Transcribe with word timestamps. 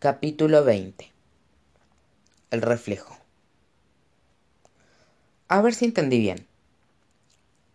Capítulo 0.00 0.62
20 0.62 1.10
El 2.52 2.62
reflejo 2.62 3.18
A 5.48 5.60
ver 5.60 5.74
si 5.74 5.86
entendí 5.86 6.20
bien, 6.20 6.46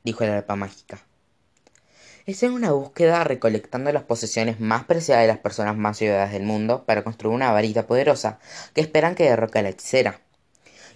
dijo 0.05 0.23
la 0.23 0.37
arpa 0.37 0.55
mágica. 0.55 1.01
Estoy 2.25 2.47
en 2.47 2.53
una 2.53 2.71
búsqueda 2.71 3.25
recolectando 3.25 3.91
las 3.91 4.03
posesiones 4.03 4.61
más 4.61 4.85
preciadas 4.85 5.23
de 5.23 5.27
las 5.27 5.39
personas 5.39 5.75
más 5.75 6.01
ayudadas 6.01 6.31
del 6.31 6.43
mundo 6.43 6.85
para 6.85 7.03
construir 7.03 7.35
una 7.35 7.51
varita 7.51 7.87
poderosa 7.87 8.39
que 8.73 8.79
esperan 8.79 9.15
que 9.15 9.25
derroque 9.25 9.59
a 9.59 9.63
la 9.63 9.69
hechicera. 9.71 10.21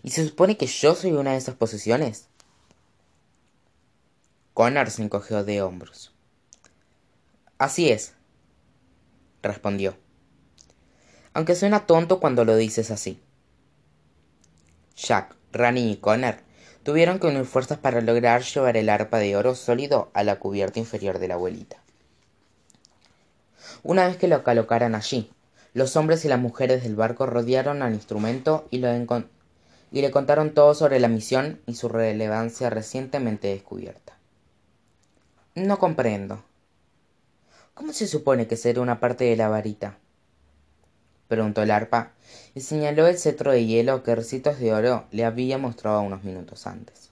¿Y 0.04 0.12
se 0.12 0.26
supone 0.26 0.56
que 0.56 0.68
yo 0.68 0.96
soy 0.96 1.12
una 1.12 1.34
de 1.34 1.40
esas 1.40 1.56
posesiones? 1.56 2.30
Connor 4.54 4.90
se 4.92 5.04
encogió 5.04 5.44
de 5.44 5.62
hombros. 5.62 6.14
Así 7.58 7.90
es, 7.90 8.14
respondió. 9.42 9.98
Aunque 11.38 11.54
suena 11.54 11.86
tonto 11.86 12.20
cuando 12.20 12.46
lo 12.46 12.56
dices 12.56 12.90
así. 12.90 13.22
Jack, 14.96 15.36
Rani 15.52 15.92
y 15.92 15.98
Connor 15.98 16.38
tuvieron 16.82 17.20
que 17.20 17.28
unir 17.28 17.46
fuerzas 17.46 17.78
para 17.78 18.02
lograr 18.02 18.42
llevar 18.42 18.76
el 18.76 18.90
arpa 18.90 19.20
de 19.20 19.36
oro 19.36 19.54
sólido 19.54 20.10
a 20.16 20.24
la 20.24 20.40
cubierta 20.40 20.80
inferior 20.80 21.20
de 21.20 21.28
la 21.28 21.36
abuelita. 21.36 21.78
Una 23.84 24.08
vez 24.08 24.18
que 24.18 24.28
lo 24.28 24.44
colocaran 24.44 24.96
allí, 24.96 25.32
los 25.76 25.96
hombres 25.96 26.26
y 26.26 26.28
las 26.28 26.40
mujeres 26.40 26.82
del 26.82 26.96
barco 26.96 27.28
rodearon 27.28 27.84
al 27.84 27.94
instrumento 27.94 28.68
y, 28.72 28.78
y 28.78 30.02
le 30.02 30.10
contaron 30.10 30.56
todo 30.56 30.74
sobre 30.74 31.00
la 31.00 31.08
misión 31.08 31.62
y 31.68 31.76
su 31.76 31.88
relevancia 31.88 32.72
recientemente 32.72 33.50
descubierta. 33.50 34.18
No 35.54 35.78
comprendo. 35.78 36.44
¿Cómo 37.76 37.94
se 37.94 38.08
supone 38.08 38.48
que 38.48 38.58
será 38.58 38.82
una 38.82 39.00
parte 39.00 39.26
de 39.26 39.36
la 39.36 39.50
varita? 39.50 40.00
Preguntó 41.28 41.62
el 41.62 41.72
arpa, 41.72 42.14
y 42.56 42.62
señaló 42.62 43.08
el 43.08 43.18
cetro 43.18 43.52
de 43.52 43.66
hielo 43.66 44.04
que 44.04 44.16
Recitos 44.16 44.60
de 44.60 44.74
Oro 44.74 45.06
le 45.12 45.26
había 45.26 45.58
mostrado 45.58 46.02
unos 46.02 46.24
minutos 46.24 46.68
antes. 46.68 47.12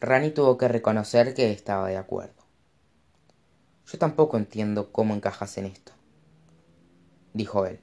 Rani 0.00 0.30
tuvo 0.30 0.56
que 0.56 0.68
reconocer 0.68 1.34
que 1.34 1.52
estaba 1.52 1.88
de 1.88 1.98
acuerdo. 1.98 2.42
Yo 3.86 3.98
tampoco 3.98 4.38
entiendo 4.38 4.92
cómo 4.92 5.14
encajas 5.14 5.58
en 5.58 5.66
esto, 5.66 5.92
dijo 7.34 7.66
él. 7.66 7.80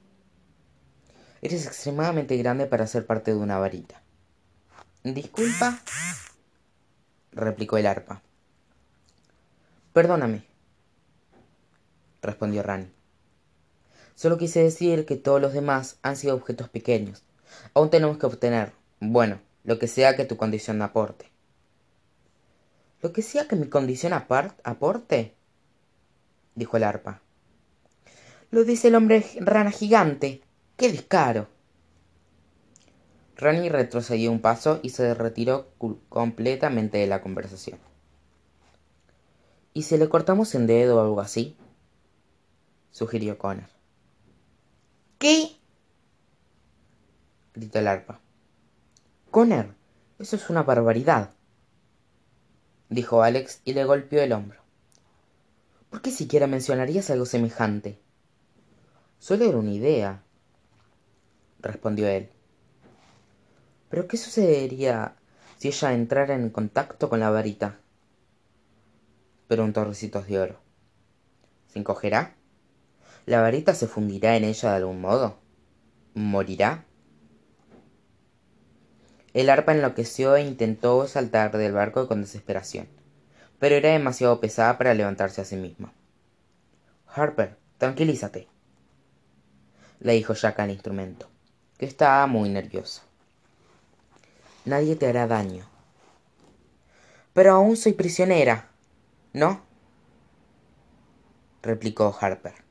Eres 1.40 1.66
extremadamente 1.66 2.36
grande 2.36 2.66
para 2.66 2.86
ser 2.86 3.06
parte 3.06 3.32
de 3.32 3.36
una 3.36 3.58
varita. 3.58 4.02
Disculpa, 5.04 5.78
replicó 7.30 7.76
el 7.76 7.86
arpa. 7.86 8.20
Perdóname, 9.92 10.44
respondió 12.20 12.62
Rani. 12.62 12.97
Solo 14.18 14.36
quise 14.36 14.64
decir 14.64 15.06
que 15.06 15.14
todos 15.14 15.40
los 15.40 15.52
demás 15.52 16.00
han 16.02 16.16
sido 16.16 16.34
objetos 16.34 16.68
pequeños. 16.68 17.22
Aún 17.72 17.88
tenemos 17.88 18.18
que 18.18 18.26
obtener, 18.26 18.72
bueno, 18.98 19.38
lo 19.62 19.78
que 19.78 19.86
sea 19.86 20.16
que 20.16 20.24
tu 20.24 20.36
condición 20.36 20.82
aporte. 20.82 21.30
¿Lo 23.00 23.12
que 23.12 23.22
sea 23.22 23.46
que 23.46 23.54
mi 23.54 23.68
condición 23.68 24.12
aporte? 24.12 25.36
dijo 26.56 26.76
el 26.76 26.82
arpa. 26.82 27.22
Lo 28.50 28.64
dice 28.64 28.88
el 28.88 28.96
hombre 28.96 29.24
rana 29.38 29.70
gigante. 29.70 30.42
¡Qué 30.76 30.90
descaro! 30.90 31.46
Rani 33.36 33.68
retrocedió 33.68 34.32
un 34.32 34.40
paso 34.40 34.80
y 34.82 34.88
se 34.90 35.14
retiró 35.14 35.68
completamente 36.08 36.98
de 36.98 37.06
la 37.06 37.22
conversación. 37.22 37.78
¿Y 39.74 39.82
si 39.82 39.96
le 39.96 40.08
cortamos 40.08 40.56
en 40.56 40.66
dedo 40.66 40.96
o 40.96 41.00
algo 41.02 41.20
así? 41.20 41.56
sugirió 42.90 43.38
Connor. 43.38 43.77
¿Qué? 45.18 45.56
gritó 47.54 47.80
el 47.80 47.88
arpa. 47.88 48.20
Connor, 49.32 49.74
eso 50.20 50.36
es 50.36 50.48
una 50.48 50.62
barbaridad, 50.62 51.34
dijo 52.88 53.22
Alex 53.22 53.60
y 53.64 53.74
le 53.74 53.84
golpeó 53.84 54.22
el 54.22 54.32
hombro. 54.32 54.60
¿Por 55.90 56.02
qué 56.02 56.12
siquiera 56.12 56.46
mencionarías 56.46 57.10
algo 57.10 57.26
semejante? 57.26 57.98
Solo 59.18 59.44
era 59.44 59.58
una 59.58 59.72
idea, 59.72 60.22
respondió 61.60 62.06
él. 62.06 62.30
¿Pero 63.90 64.06
qué 64.06 64.16
sucedería 64.16 65.16
si 65.56 65.68
ella 65.68 65.94
entrara 65.94 66.34
en 66.34 66.50
contacto 66.50 67.08
con 67.08 67.18
la 67.18 67.30
varita? 67.30 67.80
preguntó 69.48 69.84
Recitos 69.84 70.28
de 70.28 70.38
Oro. 70.38 70.60
¿Se 71.66 71.80
encogerá? 71.80 72.37
¿La 73.28 73.42
varita 73.42 73.74
se 73.74 73.86
fundirá 73.86 74.36
en 74.38 74.44
ella 74.44 74.70
de 74.70 74.76
algún 74.76 75.02
modo? 75.02 75.36
¿Morirá? 76.14 76.86
El 79.34 79.50
arpa 79.50 79.74
enloqueció 79.74 80.34
e 80.34 80.40
intentó 80.40 81.06
saltar 81.06 81.54
del 81.58 81.74
barco 81.74 82.08
con 82.08 82.22
desesperación, 82.22 82.88
pero 83.58 83.74
era 83.74 83.90
demasiado 83.90 84.40
pesada 84.40 84.78
para 84.78 84.94
levantarse 84.94 85.42
a 85.42 85.44
sí 85.44 85.56
misma. 85.56 85.92
Harper, 87.06 87.58
tranquilízate, 87.76 88.48
le 90.00 90.14
dijo 90.14 90.32
Jack 90.32 90.60
al 90.60 90.70
instrumento, 90.70 91.28
que 91.76 91.84
estaba 91.84 92.26
muy 92.26 92.48
nervioso. 92.48 93.02
Nadie 94.64 94.96
te 94.96 95.06
hará 95.06 95.26
daño. 95.26 95.68
Pero 97.34 97.52
aún 97.52 97.76
soy 97.76 97.92
prisionera, 97.92 98.70
¿no? 99.34 99.60
replicó 101.60 102.16
Harper. 102.18 102.67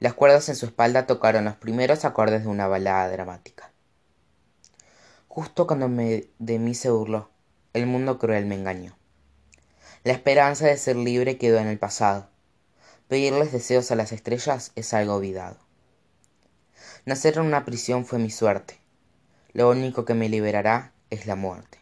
Las 0.00 0.14
cuerdas 0.14 0.48
en 0.48 0.56
su 0.56 0.64
espalda 0.64 1.06
tocaron 1.06 1.44
los 1.44 1.56
primeros 1.56 2.06
acordes 2.06 2.42
de 2.42 2.48
una 2.48 2.66
balada 2.66 3.10
dramática. 3.10 3.70
Justo 5.28 5.66
cuando 5.66 5.88
de 5.88 6.58
mí 6.58 6.74
se 6.74 6.90
burló, 6.90 7.28
el 7.74 7.86
mundo 7.86 8.18
cruel 8.18 8.46
me 8.46 8.54
engañó. 8.54 8.96
La 10.02 10.14
esperanza 10.14 10.66
de 10.66 10.78
ser 10.78 10.96
libre 10.96 11.36
quedó 11.36 11.58
en 11.58 11.66
el 11.66 11.78
pasado. 11.78 12.30
Pedirles 13.08 13.52
deseos 13.52 13.90
a 13.90 13.94
las 13.94 14.12
estrellas 14.12 14.72
es 14.74 14.94
algo 14.94 15.16
olvidado. 15.16 15.58
Nacer 17.04 17.36
en 17.36 17.42
una 17.42 17.66
prisión 17.66 18.06
fue 18.06 18.18
mi 18.18 18.30
suerte. 18.30 18.80
Lo 19.52 19.68
único 19.68 20.06
que 20.06 20.14
me 20.14 20.30
liberará 20.30 20.94
es 21.10 21.26
la 21.26 21.36
muerte. 21.36 21.78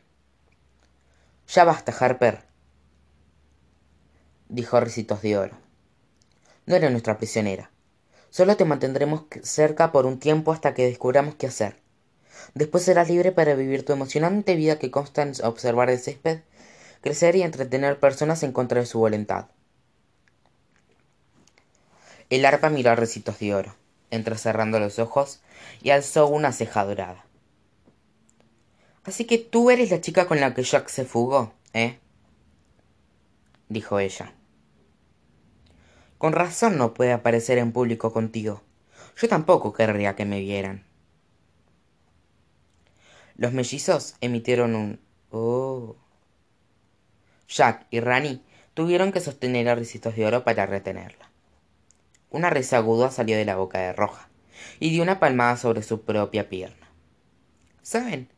Ya 1.47 1.63
basta, 1.63 1.93
Harper, 1.93 2.43
dijo 4.49 4.81
Ricitos 4.81 5.23
de 5.23 5.39
Oro. 5.39 5.57
No 6.67 6.75
eres 6.75 6.91
nuestra 6.91 7.17
prisionera. 7.17 7.71
Solo 8.39 8.57
te 8.57 8.65
mantendremos 8.65 9.23
cerca 9.43 9.91
por 9.91 10.07
un 10.07 10.21
tiempo 10.21 10.53
hasta 10.53 10.73
que 10.73 10.87
descubramos 10.87 11.35
qué 11.35 11.49
hacer. 11.49 11.81
Después 12.55 12.85
serás 12.85 13.09
libre 13.09 13.33
para 13.33 13.57
vivir 13.57 13.85
tu 13.85 13.93
emocionante 13.93 14.55
vida 14.55 14.79
que 14.79 14.93
consta 14.93 15.23
en 15.23 15.33
observar 15.43 15.91
el 15.91 15.99
césped, 15.99 16.43
crecer 17.01 17.35
y 17.35 17.43
entretener 17.43 17.99
personas 17.99 18.45
en 18.45 18.53
contra 18.53 18.79
de 18.79 18.87
su 18.87 19.01
voluntad. 19.01 19.47
El 22.31 22.45
arpa 22.45 22.71
miró 22.71 22.93
a 22.93 22.95
Recitos 22.95 23.41
de 23.41 23.57
Oro, 23.57 23.75
entrecerrando 24.13 24.79
los 24.79 25.01
ojos, 25.01 25.41
y 25.83 25.91
alzó 25.91 26.29
una 26.29 26.53
ceja 26.53 26.85
dorada. 26.85 27.25
Así 29.03 29.25
que 29.25 29.39
tú 29.39 29.73
eres 29.73 29.91
la 29.91 30.01
chica 30.01 30.29
con 30.29 30.39
la 30.39 30.55
que 30.55 30.63
Jack 30.63 30.87
se 30.91 31.05
fugó, 31.05 31.55
¿eh? 31.73 31.99
dijo 33.69 33.99
ella. 33.99 34.33
Con 36.19 36.33
razón 36.33 36.77
no 36.77 36.95
puede 36.95 37.13
aparecer 37.13 37.59
en 37.59 37.73
público 37.73 38.13
contigo. 38.13 38.63
Yo 39.17 39.29
tampoco 39.29 39.73
querría 39.73 40.17
que 40.17 40.25
me 40.25 40.41
vieran. 40.41 40.85
Los 43.37 43.53
mellizos 43.53 44.17
emitieron 44.21 44.75
un 44.75 45.01
oh. 45.31 45.97
Jack 47.49 47.87
y 47.91 48.01
Rani 48.01 48.43
tuvieron 48.75 49.13
que 49.13 49.21
sostener 49.21 49.69
a 49.69 49.77
Ricitos 49.77 50.17
de 50.17 50.27
Oro 50.27 50.45
para 50.45 50.67
retenerla. 50.67 51.31
Una 52.31 52.51
risa 52.51 52.79
aguda 52.79 53.11
salió 53.11 53.37
de 53.37 53.45
la 53.45 53.57
boca 53.57 53.79
de 53.79 53.93
Roja 53.93 54.29
y 54.81 54.91
dio 54.91 55.03
una 55.03 55.21
palmada 55.21 55.57
sobre 55.57 55.83
su 55.83 56.03
propia 56.03 56.49
pierna. 56.49 56.89
¿Saben? 57.83 58.29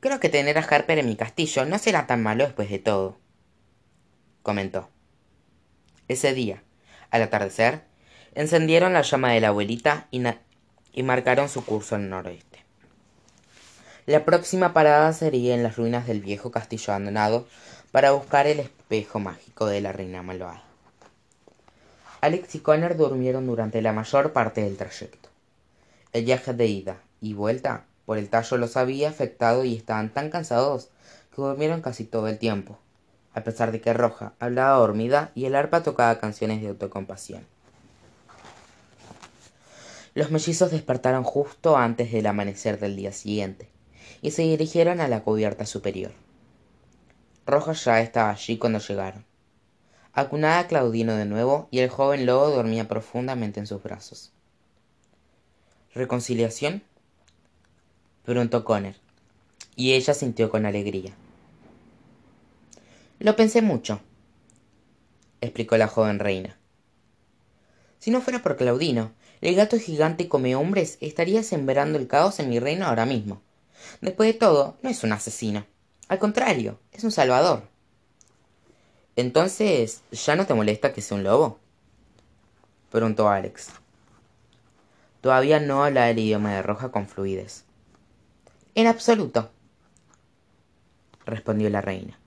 Creo 0.00 0.20
que 0.20 0.28
tener 0.28 0.58
a 0.58 0.62
Harper 0.62 0.98
en 0.98 1.06
mi 1.06 1.16
castillo 1.16 1.64
no 1.64 1.78
será 1.78 2.06
tan 2.06 2.22
malo 2.22 2.44
después 2.44 2.70
de 2.70 2.78
todo, 2.78 3.18
comentó. 4.42 4.88
Ese 6.08 6.34
día, 6.34 6.62
al 7.10 7.22
atardecer, 7.22 7.82
encendieron 8.34 8.92
la 8.92 9.02
llama 9.02 9.32
de 9.32 9.40
la 9.40 9.48
abuelita 9.48 10.08
y, 10.10 11.02
marcaron 11.02 11.48
su 11.48 11.64
curso 11.64 11.94
al 11.94 12.08
noroeste. 12.08 12.64
La 14.06 14.24
próxima 14.24 14.72
parada 14.72 15.12
sería 15.12 15.54
en 15.54 15.62
las 15.62 15.76
ruinas 15.76 16.06
del 16.06 16.20
viejo 16.20 16.50
castillo 16.50 16.92
abandonado 16.92 17.46
para 17.90 18.12
buscar 18.12 18.46
el 18.46 18.60
espejo 18.60 19.18
mágico 19.18 19.66
de 19.66 19.80
la 19.80 19.92
reina 19.92 20.22
malvada. 20.22 20.62
Alex 22.20 22.54
y 22.54 22.60
Connor 22.60 22.96
durmieron 22.96 23.46
durante 23.46 23.82
la 23.82 23.92
mayor 23.92 24.32
parte 24.32 24.62
del 24.62 24.76
trayecto. 24.76 25.28
El 26.12 26.24
viaje 26.24 26.54
de 26.54 26.66
ida 26.66 27.02
y 27.20 27.34
vuelta 27.34 27.84
por 28.04 28.18
el 28.18 28.28
tallo 28.28 28.56
los 28.56 28.76
había 28.76 29.08
afectado 29.08 29.64
y 29.64 29.76
estaban 29.76 30.10
tan 30.10 30.30
cansados 30.30 30.90
que 31.34 31.42
durmieron 31.42 31.82
casi 31.82 32.04
todo 32.04 32.28
el 32.28 32.38
tiempo 32.38 32.78
a 33.36 33.44
pesar 33.44 33.70
de 33.70 33.82
que 33.82 33.92
Roja 33.92 34.32
hablaba 34.40 34.78
dormida 34.78 35.30
y 35.34 35.44
el 35.44 35.54
arpa 35.54 35.82
tocaba 35.82 36.18
canciones 36.18 36.62
de 36.62 36.68
autocompasión. 36.68 37.46
Los 40.14 40.30
mellizos 40.30 40.70
despertaron 40.70 41.22
justo 41.22 41.76
antes 41.76 42.10
del 42.10 42.26
amanecer 42.26 42.80
del 42.80 42.96
día 42.96 43.12
siguiente 43.12 43.68
y 44.22 44.30
se 44.30 44.40
dirigieron 44.40 45.02
a 45.02 45.08
la 45.08 45.22
cubierta 45.22 45.66
superior. 45.66 46.12
Roja 47.44 47.72
ya 47.72 48.00
estaba 48.00 48.30
allí 48.30 48.56
cuando 48.56 48.78
llegaron. 48.78 49.26
Acunada 50.14 50.60
a 50.60 50.66
Claudino 50.66 51.14
de 51.14 51.26
nuevo 51.26 51.68
y 51.70 51.80
el 51.80 51.90
joven 51.90 52.24
lobo 52.24 52.48
dormía 52.48 52.88
profundamente 52.88 53.60
en 53.60 53.66
sus 53.66 53.82
brazos. 53.82 54.32
¿Reconciliación? 55.94 56.82
preguntó 58.24 58.64
Conner, 58.64 58.96
y 59.76 59.92
ella 59.92 60.14
sintió 60.14 60.48
con 60.48 60.64
alegría. 60.64 61.14
Lo 63.18 63.34
pensé 63.34 63.62
mucho, 63.62 64.00
explicó 65.40 65.78
la 65.78 65.88
joven 65.88 66.18
reina. 66.18 66.58
Si 67.98 68.10
no 68.10 68.20
fuera 68.20 68.42
por 68.42 68.56
Claudino, 68.56 69.12
el 69.40 69.54
gato 69.54 69.78
gigante 69.78 70.28
come 70.28 70.54
hombres 70.54 70.98
estaría 71.00 71.42
sembrando 71.42 71.98
el 71.98 72.08
caos 72.08 72.40
en 72.40 72.50
mi 72.50 72.60
reino 72.60 72.86
ahora 72.86 73.06
mismo. 73.06 73.40
Después 74.02 74.32
de 74.32 74.38
todo, 74.38 74.76
no 74.82 74.90
es 74.90 75.02
un 75.02 75.12
asesino. 75.12 75.64
Al 76.08 76.18
contrario, 76.18 76.78
es 76.92 77.04
un 77.04 77.10
salvador. 77.10 77.62
Entonces, 79.16 80.02
¿ya 80.10 80.36
no 80.36 80.46
te 80.46 80.52
molesta 80.54 80.92
que 80.92 81.00
sea 81.00 81.16
un 81.16 81.24
lobo? 81.24 81.58
preguntó 82.90 83.30
Alex. 83.30 83.68
Todavía 85.22 85.58
no 85.58 85.84
habla 85.84 86.10
el 86.10 86.18
idioma 86.18 86.52
de 86.52 86.62
Roja 86.62 86.90
con 86.90 87.08
fluidez. 87.08 87.64
En 88.74 88.86
absoluto, 88.86 89.50
respondió 91.24 91.70
la 91.70 91.80
reina. 91.80 92.18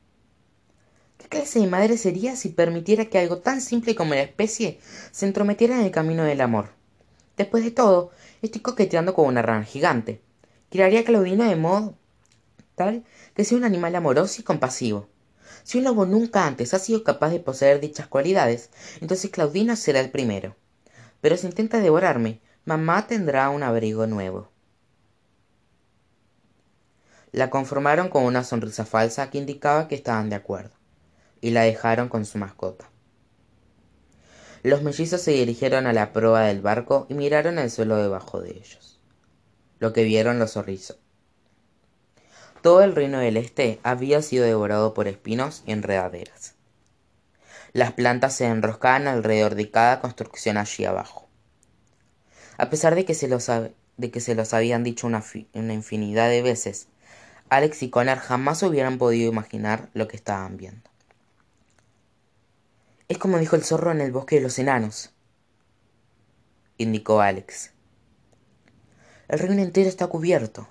¿Qué 1.20 1.28
clase 1.28 1.60
de 1.60 1.68
madre 1.68 1.98
sería 1.98 2.36
si 2.36 2.50
permitiera 2.50 3.06
que 3.06 3.20
algo 3.20 3.38
tan 3.38 3.62
simple 3.62 3.94
como 3.94 4.16
la 4.16 4.22
especie 4.22 4.80
se 5.12 5.28
entrometiera 5.28 5.76
en 5.76 5.86
el 5.86 5.92
camino 5.92 6.24
del 6.24 6.42
amor? 6.42 6.70
Después 7.38 7.64
de 7.64 7.72
todo, 7.72 8.10
estoy 8.42 8.62
coqueteando 8.62 9.14
con 9.14 9.28
una 9.28 9.42
rana 9.44 9.66
gigante. 9.66 10.22
Crearía 10.72 11.02
a 11.02 11.04
Claudino 11.04 11.44
de 11.44 11.56
modo 11.56 11.96
tal 12.76 13.04
que 13.36 13.44
sea 13.44 13.58
un 13.58 13.66
animal 13.66 13.94
amoroso 13.96 14.40
y 14.40 14.46
compasivo. 14.46 15.10
Si 15.64 15.78
un 15.78 15.84
lobo 15.84 16.06
nunca 16.06 16.48
antes 16.48 16.74
ha 16.74 16.80
sido 16.80 17.04
capaz 17.04 17.30
de 17.32 17.42
poseer 17.42 17.82
dichas 17.82 18.08
cualidades, 18.08 18.70
entonces 19.02 19.30
Claudino 19.30 19.76
será 19.76 20.00
el 20.00 20.12
primero. 20.12 20.56
Pero 21.20 21.36
si 21.36 21.48
intenta 21.48 21.80
devorarme, 21.80 22.40
mamá 22.64 23.08
tendrá 23.08 23.50
un 23.50 23.64
abrigo 23.64 24.08
nuevo. 24.08 24.50
La 27.34 27.50
conformaron 27.50 28.08
con 28.08 28.24
una 28.24 28.46
sonrisa 28.46 28.86
falsa 28.86 29.30
que 29.30 29.38
indicaba 29.38 29.90
que 29.90 29.96
estaban 29.96 30.30
de 30.30 30.38
acuerdo, 30.38 30.72
y 31.42 31.52
la 31.52 31.64
dejaron 31.64 32.10
con 32.10 32.26
su 32.26 32.38
mascota. 32.38 32.90
Los 34.62 34.84
mellizos 34.84 35.22
se 35.22 35.32
dirigieron 35.32 35.88
a 35.88 35.94
la 35.94 36.12
proa 36.12 36.42
del 36.42 36.62
barco 36.62 37.06
y 37.10 37.14
miraron 37.14 37.60
el 37.60 37.72
suelo 37.72 37.96
debajo 37.96 38.42
de 38.42 38.52
ellos. 38.52 39.00
Lo 39.80 39.94
que 39.94 40.04
vieron 40.04 40.38
los 40.38 40.58
horrizó. 40.58 40.98
Todo 42.62 42.84
el 42.84 42.94
reino 42.94 43.20
del 43.20 43.38
este 43.38 43.80
había 43.84 44.22
sido 44.22 44.44
devorado 44.44 44.94
por 44.94 45.08
espinos 45.08 45.64
y 45.66 45.72
enredaderas. 45.72 46.56
Las 47.72 47.94
plantas 47.94 48.36
se 48.36 48.48
enroscaban 48.48 49.08
alrededor 49.08 49.56
de 49.56 49.72
cada 49.72 50.02
construcción 50.02 50.58
allí 50.58 50.84
abajo. 50.84 51.30
A 52.58 52.70
pesar 52.70 52.96
de 52.96 53.06
que 53.06 53.14
se 53.14 53.30
los, 53.30 53.48
de 53.48 54.12
que 54.12 54.20
se 54.20 54.36
los 54.36 54.54
habían 54.54 54.84
dicho 54.84 55.08
una, 55.08 55.24
una 55.54 55.74
infinidad 55.74 56.28
de 56.30 56.42
veces, 56.42 56.90
Alex 57.50 57.82
y 57.84 57.90
Connor 57.90 58.18
jamás 58.18 58.62
hubieran 58.64 58.98
podido 58.98 59.32
imaginar 59.32 59.90
lo 59.94 60.10
que 60.10 60.18
estaban 60.18 60.58
viendo. 60.58 60.90
Es 63.10 63.18
como 63.18 63.40
dijo 63.40 63.56
el 63.56 63.64
zorro 63.64 63.90
en 63.90 64.02
el 64.02 64.12
bosque 64.12 64.36
de 64.36 64.42
los 64.42 64.60
enanos, 64.60 65.10
indicó 66.78 67.22
Alex. 67.22 67.72
El 69.28 69.40
reino 69.40 69.64
entero 69.64 69.90
está 69.90 70.06
cubierto. 70.06 70.68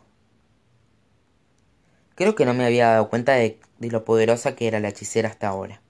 Creo 2.14 2.37
que 2.37 2.44
no 2.44 2.55
me 2.55 2.64
había 2.64 2.90
dado 2.90 3.11
cuenta 3.11 3.32
de, 3.32 3.58
lo 3.81 4.05
poderosa 4.05 4.55
que 4.55 4.69
era 4.69 4.79
la 4.79 4.88
hechicera 4.88 5.29
hasta 5.29 5.49
ahora, 5.49 5.82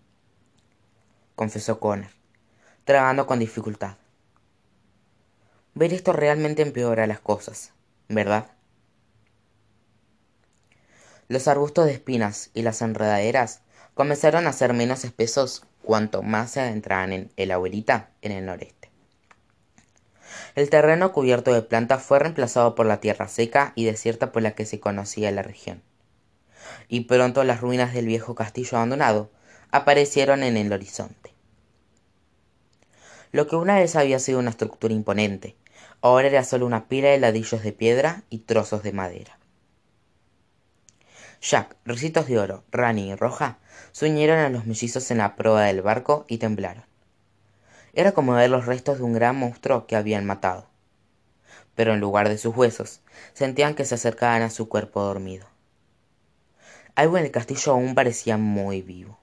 confesó 1.36 1.80
Connor, 1.80 2.12
tragando 2.84 3.26
con 3.26 3.40
dificultad. 3.40 3.98
Ver 5.74 5.92
esto 5.92 6.14
realmente 6.14 6.62
empeora 6.62 7.06
las 7.06 7.20
cosas, 7.20 7.74
¿verdad? 8.08 8.52
Los 11.28 11.46
arbustos 11.46 11.84
de 11.84 11.92
espinas 11.92 12.48
y 12.54 12.62
las 12.62 12.80
enredaderas 12.80 13.60
comenzaron 13.92 14.46
a 14.46 14.54
ser 14.54 14.72
menos 14.72 15.04
espesos 15.04 15.66
cuanto 15.88 16.20
más 16.22 16.50
se 16.50 16.60
adentraban 16.60 17.14
en 17.14 17.32
el 17.38 17.50
abuelita 17.50 18.10
en 18.20 18.32
el 18.32 18.44
noreste. 18.44 18.90
El 20.54 20.68
terreno 20.68 21.12
cubierto 21.12 21.54
de 21.54 21.62
plantas 21.62 22.02
fue 22.02 22.18
reemplazado 22.18 22.74
por 22.74 22.84
la 22.84 23.00
tierra 23.00 23.26
seca 23.26 23.72
y 23.74 23.86
desierta 23.86 24.30
por 24.30 24.42
la 24.42 24.50
que 24.50 24.66
se 24.66 24.80
conocía 24.80 25.30
la 25.30 25.40
región 25.40 25.80
y 26.88 27.00
pronto 27.00 27.42
las 27.42 27.62
ruinas 27.62 27.94
del 27.94 28.04
viejo 28.04 28.34
castillo 28.34 28.76
abandonado 28.76 29.30
aparecieron 29.70 30.42
en 30.42 30.58
el 30.58 30.70
horizonte. 30.70 31.32
Lo 33.32 33.46
que 33.46 33.56
una 33.56 33.78
vez 33.78 33.96
había 33.96 34.18
sido 34.18 34.40
una 34.40 34.50
estructura 34.50 34.92
imponente, 34.92 35.56
ahora 36.02 36.28
era 36.28 36.44
solo 36.44 36.66
una 36.66 36.86
pila 36.86 37.08
de 37.08 37.18
ladrillos 37.18 37.62
de 37.62 37.72
piedra 37.72 38.24
y 38.28 38.40
trozos 38.40 38.82
de 38.82 38.92
madera. 38.92 39.37
Jack, 41.40 41.76
Ricitos 41.84 42.26
de 42.26 42.38
Oro, 42.38 42.64
Rani 42.72 43.10
y 43.10 43.14
Roja 43.14 43.58
se 43.92 44.30
a 44.30 44.48
los 44.48 44.66
mellizos 44.66 45.10
en 45.10 45.18
la 45.18 45.36
proa 45.36 45.62
del 45.64 45.82
barco 45.82 46.24
y 46.28 46.38
temblaron. 46.38 46.84
Era 47.92 48.12
como 48.12 48.32
ver 48.34 48.50
los 48.50 48.66
restos 48.66 48.98
de 48.98 49.04
un 49.04 49.12
gran 49.12 49.36
monstruo 49.36 49.86
que 49.86 49.96
habían 49.96 50.24
matado. 50.24 50.68
Pero 51.74 51.94
en 51.94 52.00
lugar 52.00 52.28
de 52.28 52.38
sus 52.38 52.56
huesos, 52.56 53.00
sentían 53.34 53.74
que 53.74 53.84
se 53.84 53.94
acercaban 53.94 54.42
a 54.42 54.50
su 54.50 54.68
cuerpo 54.68 55.02
dormido. 55.02 55.46
Algo 56.94 57.18
en 57.18 57.24
el 57.24 57.30
castillo 57.30 57.72
aún 57.72 57.94
parecía 57.94 58.36
muy 58.36 58.82
vivo. 58.82 59.20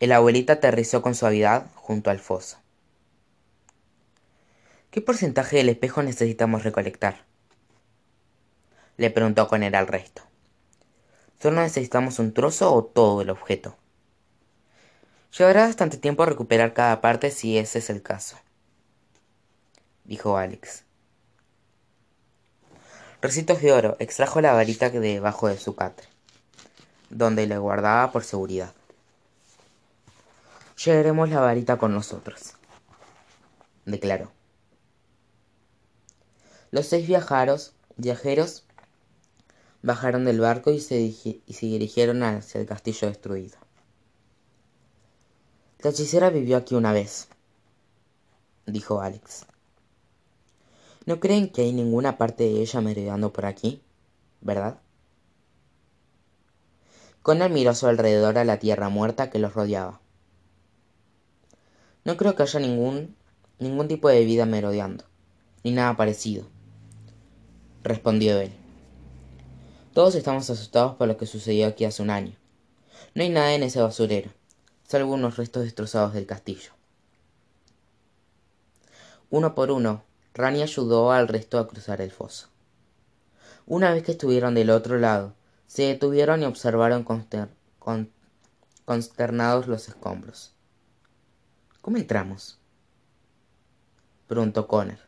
El 0.00 0.12
abuelita 0.12 0.54
aterrizó 0.54 1.02
con 1.02 1.14
suavidad 1.14 1.66
junto 1.74 2.10
al 2.10 2.18
foso. 2.18 2.58
¿Qué 4.90 5.00
porcentaje 5.00 5.58
del 5.58 5.68
espejo 5.68 6.02
necesitamos 6.02 6.62
recolectar? 6.62 7.24
Le 8.96 9.10
preguntó 9.10 9.48
con 9.48 9.62
él 9.62 9.74
al 9.74 9.86
resto. 9.86 10.22
¿Solo 11.40 11.60
necesitamos 11.60 12.18
un 12.18 12.32
trozo 12.32 12.72
o 12.72 12.84
todo 12.84 13.20
el 13.22 13.30
objeto? 13.30 13.76
Llevará 15.36 15.66
bastante 15.66 15.96
tiempo 15.96 16.24
recuperar 16.24 16.74
cada 16.74 17.00
parte 17.00 17.30
si 17.32 17.58
ese 17.58 17.80
es 17.80 17.90
el 17.90 18.02
caso, 18.02 18.38
dijo 20.04 20.36
Alex. 20.36 20.84
Recitos 23.20 23.60
de 23.60 23.72
Oro 23.72 23.96
extrajo 23.98 24.40
la 24.40 24.52
varita 24.52 24.90
de 24.90 25.00
debajo 25.00 25.48
de 25.48 25.58
su 25.58 25.74
catre, 25.74 26.06
donde 27.10 27.48
le 27.48 27.58
guardaba 27.58 28.12
por 28.12 28.22
seguridad. 28.22 28.72
Llevaremos 30.84 31.30
la 31.30 31.40
varita 31.40 31.78
con 31.78 31.92
nosotros, 31.92 32.54
declaró. 33.86 34.30
Los 36.70 36.86
seis 36.86 37.08
viajeros 37.08 38.63
bajaron 39.84 40.24
del 40.24 40.40
barco 40.40 40.70
y 40.70 40.80
se, 40.80 40.98
y 40.98 41.42
se 41.52 41.66
dirigieron 41.66 42.22
hacia 42.22 42.58
el 42.60 42.66
castillo 42.66 43.06
destruido. 43.06 43.58
La 45.80 45.90
hechicera 45.90 46.30
vivió 46.30 46.56
aquí 46.56 46.74
una 46.74 46.92
vez, 46.92 47.28
dijo 48.64 49.02
Alex. 49.02 49.44
¿No 51.04 51.20
creen 51.20 51.50
que 51.50 51.60
hay 51.60 51.72
ninguna 51.74 52.16
parte 52.16 52.44
de 52.44 52.62
ella 52.62 52.80
merodeando 52.80 53.30
por 53.30 53.44
aquí? 53.44 53.82
¿Verdad? 54.40 54.80
Connor 57.20 57.50
miró 57.50 57.72
a 57.72 57.74
su 57.74 57.86
alrededor 57.86 58.38
a 58.38 58.44
la 58.44 58.58
tierra 58.58 58.88
muerta 58.88 59.28
que 59.28 59.38
los 59.38 59.52
rodeaba. 59.52 60.00
No 62.04 62.16
creo 62.16 62.34
que 62.34 62.42
haya 62.42 62.60
ningún 62.60 63.16
ningún 63.58 63.86
tipo 63.86 64.08
de 64.08 64.24
vida 64.24 64.46
merodeando, 64.46 65.04
ni 65.62 65.72
nada 65.72 65.96
parecido, 65.96 66.46
respondió 67.82 68.40
él. 68.40 68.63
Todos 69.94 70.16
estamos 70.16 70.50
asustados 70.50 70.96
por 70.96 71.06
lo 71.06 71.16
que 71.16 71.24
sucedió 71.24 71.68
aquí 71.68 71.84
hace 71.84 72.02
un 72.02 72.10
año. 72.10 72.34
No 73.14 73.22
hay 73.22 73.28
nada 73.28 73.54
en 73.54 73.62
ese 73.62 73.80
basurero, 73.80 74.32
salvo 74.82 75.14
unos 75.14 75.36
restos 75.36 75.62
destrozados 75.62 76.14
del 76.14 76.26
castillo. 76.26 76.72
Uno 79.30 79.54
por 79.54 79.70
uno, 79.70 80.02
Rani 80.34 80.62
ayudó 80.62 81.12
al 81.12 81.28
resto 81.28 81.60
a 81.60 81.68
cruzar 81.68 82.00
el 82.00 82.10
foso. 82.10 82.48
Una 83.66 83.94
vez 83.94 84.02
que 84.02 84.10
estuvieron 84.10 84.56
del 84.56 84.70
otro 84.70 84.98
lado, 84.98 85.32
se 85.68 85.84
detuvieron 85.84 86.42
y 86.42 86.46
observaron 86.46 87.04
consternados 88.84 89.68
los 89.68 89.88
escombros. 89.88 90.54
¿Cómo 91.80 91.98
entramos? 91.98 92.58
preguntó 94.26 94.66
Connor. 94.66 94.98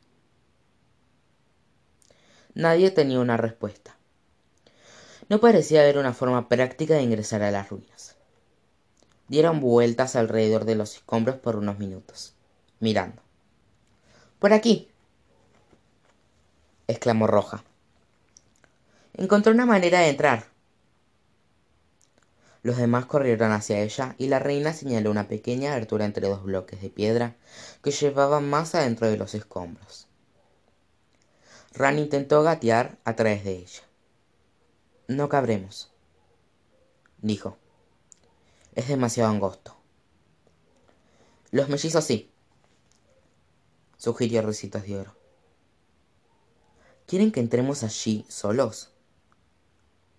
Nadie 2.55 2.93
tenía 2.93 3.19
una 3.19 3.37
respuesta. 3.37 3.96
No 5.29 5.41
parecía 5.41 5.81
haber 5.81 5.99
una 5.99 6.15
forma 6.15 6.49
práctica 6.49 6.95
de 6.95 7.03
ingresar 7.03 7.43
a 7.43 7.51
las 7.51 7.69
ruinas. 7.69 8.17
Dieron 9.29 9.61
vueltas 9.61 10.15
alrededor 10.15 10.65
de 10.65 10.77
los 10.77 10.95
escombros 10.95 11.37
por 11.37 11.57
unos 11.57 11.79
minutos, 11.79 12.35
mirando. 12.79 13.21
Por 14.39 14.53
aquí. 14.53 14.89
exclamó 16.87 17.27
Roja. 17.27 17.65
Encontré 19.15 19.51
una 19.51 19.67
manera 19.67 20.01
de 20.01 20.11
entrar. 20.11 20.47
Los 22.63 22.77
demás 22.77 23.07
corrieron 23.07 23.51
hacia 23.51 23.81
ella 23.81 24.15
y 24.19 24.29
la 24.29 24.39
reina 24.39 24.73
señaló 24.73 25.11
una 25.11 25.27
pequeña 25.27 25.73
abertura 25.73 26.05
entre 26.05 26.29
dos 26.29 26.45
bloques 26.45 26.81
de 26.83 26.91
piedra 26.91 27.35
que 27.83 27.91
llevaban 27.91 28.49
más 28.49 28.75
adentro 28.75 29.09
de 29.09 29.17
los 29.17 29.35
escombros. 29.35 30.07
Ran 31.73 31.99
intentó 31.99 32.43
gatear 32.43 32.99
a 33.05 33.17
través 33.17 33.45
de 33.45 33.53
ella. 33.53 33.86
No 35.09 35.29
cabremos, 35.29 35.93
dijo. 37.19 37.57
Es 38.75 38.89
demasiado 38.89 39.31
angosto. 39.31 39.77
Los 41.53 41.69
mellizos 41.69 42.05
sí, 42.05 42.33
sugirió 43.97 44.43
Recitos 44.43 44.83
de 44.83 44.99
Oro. 44.99 45.15
¿Quieren 47.07 47.31
que 47.31 47.39
entremos 47.39 47.85
allí 47.85 48.27
solos? 48.29 48.91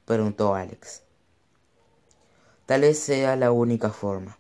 preguntó 0.06 0.56
Alex. 0.56 1.04
Tal 2.66 2.82
vez 2.82 2.98
sea 2.98 3.36
la 3.36 3.52
única 3.52 3.90
forma, 3.90 4.40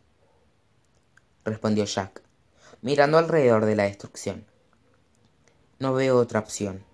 respondió 1.43 1.83
Jack, 1.83 2.21
mirando 2.81 3.17
alrededor 3.17 3.65
de 3.65 3.75
la 3.75 3.83
destrucción. 3.83 4.45
No 5.79 5.93
veo 5.93 6.17
otra 6.17 6.39
opción. 6.39 6.86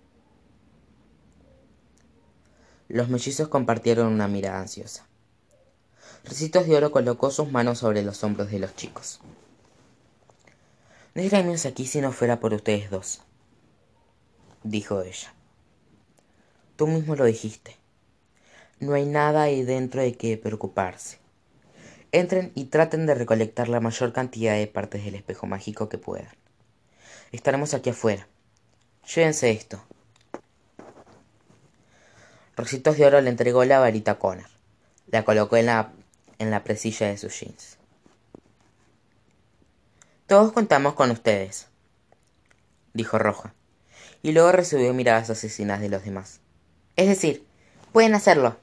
Los 2.93 3.09
mellizos 3.09 3.47
compartieron 3.47 4.05
una 4.05 4.27
mirada 4.27 4.59
ansiosa. 4.59 5.07
Recitos 6.25 6.67
de 6.67 6.77
Oro 6.77 6.91
colocó 6.91 7.31
sus 7.31 7.51
manos 7.51 7.79
sobre 7.79 8.03
los 8.03 8.23
hombros 8.23 8.51
de 8.51 8.59
los 8.59 8.75
chicos. 8.75 9.19
No 11.15 11.23
iríamos 11.23 11.65
aquí 11.65 11.87
si 11.87 12.01
no 12.01 12.11
fuera 12.11 12.39
por 12.39 12.53
ustedes 12.53 12.91
dos, 12.91 13.21
dijo 14.61 15.01
ella. 15.01 15.33
Tú 16.75 16.85
mismo 16.85 17.15
lo 17.15 17.25
dijiste. 17.25 17.77
No 18.79 18.93
hay 18.93 19.07
nada 19.07 19.41
ahí 19.41 19.63
dentro 19.63 19.99
de 20.03 20.13
que 20.13 20.37
preocuparse. 20.37 21.17
Entren 22.11 22.51
y 22.53 22.65
traten 22.65 23.07
de 23.07 23.15
recolectar 23.15 23.69
la 23.69 23.79
mayor 23.79 24.13
cantidad 24.13 24.55
de 24.55 24.67
partes 24.67 25.03
del 25.03 25.15
espejo 25.15 25.47
mágico 25.47 25.89
que 25.89 25.97
puedan. 25.97 26.29
Estaremos 27.31 27.73
aquí 27.73 27.89
afuera. 27.89 28.27
Llévense 29.15 29.49
esto. 29.49 29.83
Rositos 32.55 32.97
de 32.97 33.05
Oro 33.05 33.21
le 33.21 33.29
entregó 33.29 33.65
la 33.65 33.79
varita 33.79 34.11
a 34.11 34.19
Connor. 34.19 34.49
La 35.07 35.25
colocó 35.25 35.57
en 35.57 35.67
la, 35.67 35.91
en 36.39 36.51
la 36.51 36.63
presilla 36.63 37.07
de 37.07 37.17
sus 37.17 37.39
jeans. 37.39 37.77
Todos 40.27 40.51
contamos 40.51 40.93
con 40.93 41.11
ustedes, 41.11 41.67
dijo 42.93 43.19
Roja, 43.19 43.53
y 44.21 44.31
luego 44.31 44.51
recibió 44.51 44.93
miradas 44.93 45.29
asesinas 45.29 45.81
de 45.81 45.89
los 45.89 46.05
demás. 46.05 46.39
Es 46.95 47.07
decir, 47.07 47.45
pueden 47.91 48.15
hacerlo. 48.15 48.57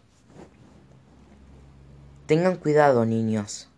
Tengan 2.27 2.57
cuidado, 2.57 3.05
niños, 3.05 3.69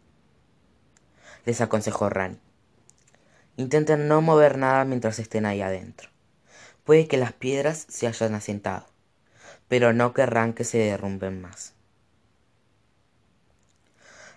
les 1.44 1.60
aconsejó 1.60 2.08
Rani. 2.08 2.38
Intenten 3.56 4.08
no 4.08 4.22
mover 4.22 4.58
nada 4.58 4.84
mientras 4.84 5.18
estén 5.18 5.44
ahí 5.44 5.60
adentro. 5.60 6.08
Puede 6.84 7.08
que 7.08 7.16
las 7.16 7.32
piedras 7.32 7.84
se 7.88 8.06
hayan 8.06 8.34
asentado, 8.34 8.86
pero 9.72 9.94
no 9.94 10.12
querrán 10.12 10.52
que 10.52 10.64
se 10.64 10.76
derrumben 10.76 11.40
más. 11.40 11.72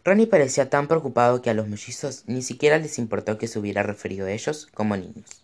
Rani 0.06 0.28
parecía 0.28 0.70
tan 0.70 0.88
preocupado 0.88 1.42
que 1.42 1.50
a 1.50 1.54
los 1.54 1.68
mellizos 1.68 2.24
ni 2.26 2.42
siquiera 2.42 2.78
les 2.78 2.98
importó 3.00 3.38
que 3.38 3.50
se 3.50 3.60
hubiera 3.60 3.84
referido 3.84 4.28
a 4.28 4.32
ellos 4.32 4.70
como 4.74 4.96
niños. 4.96 5.44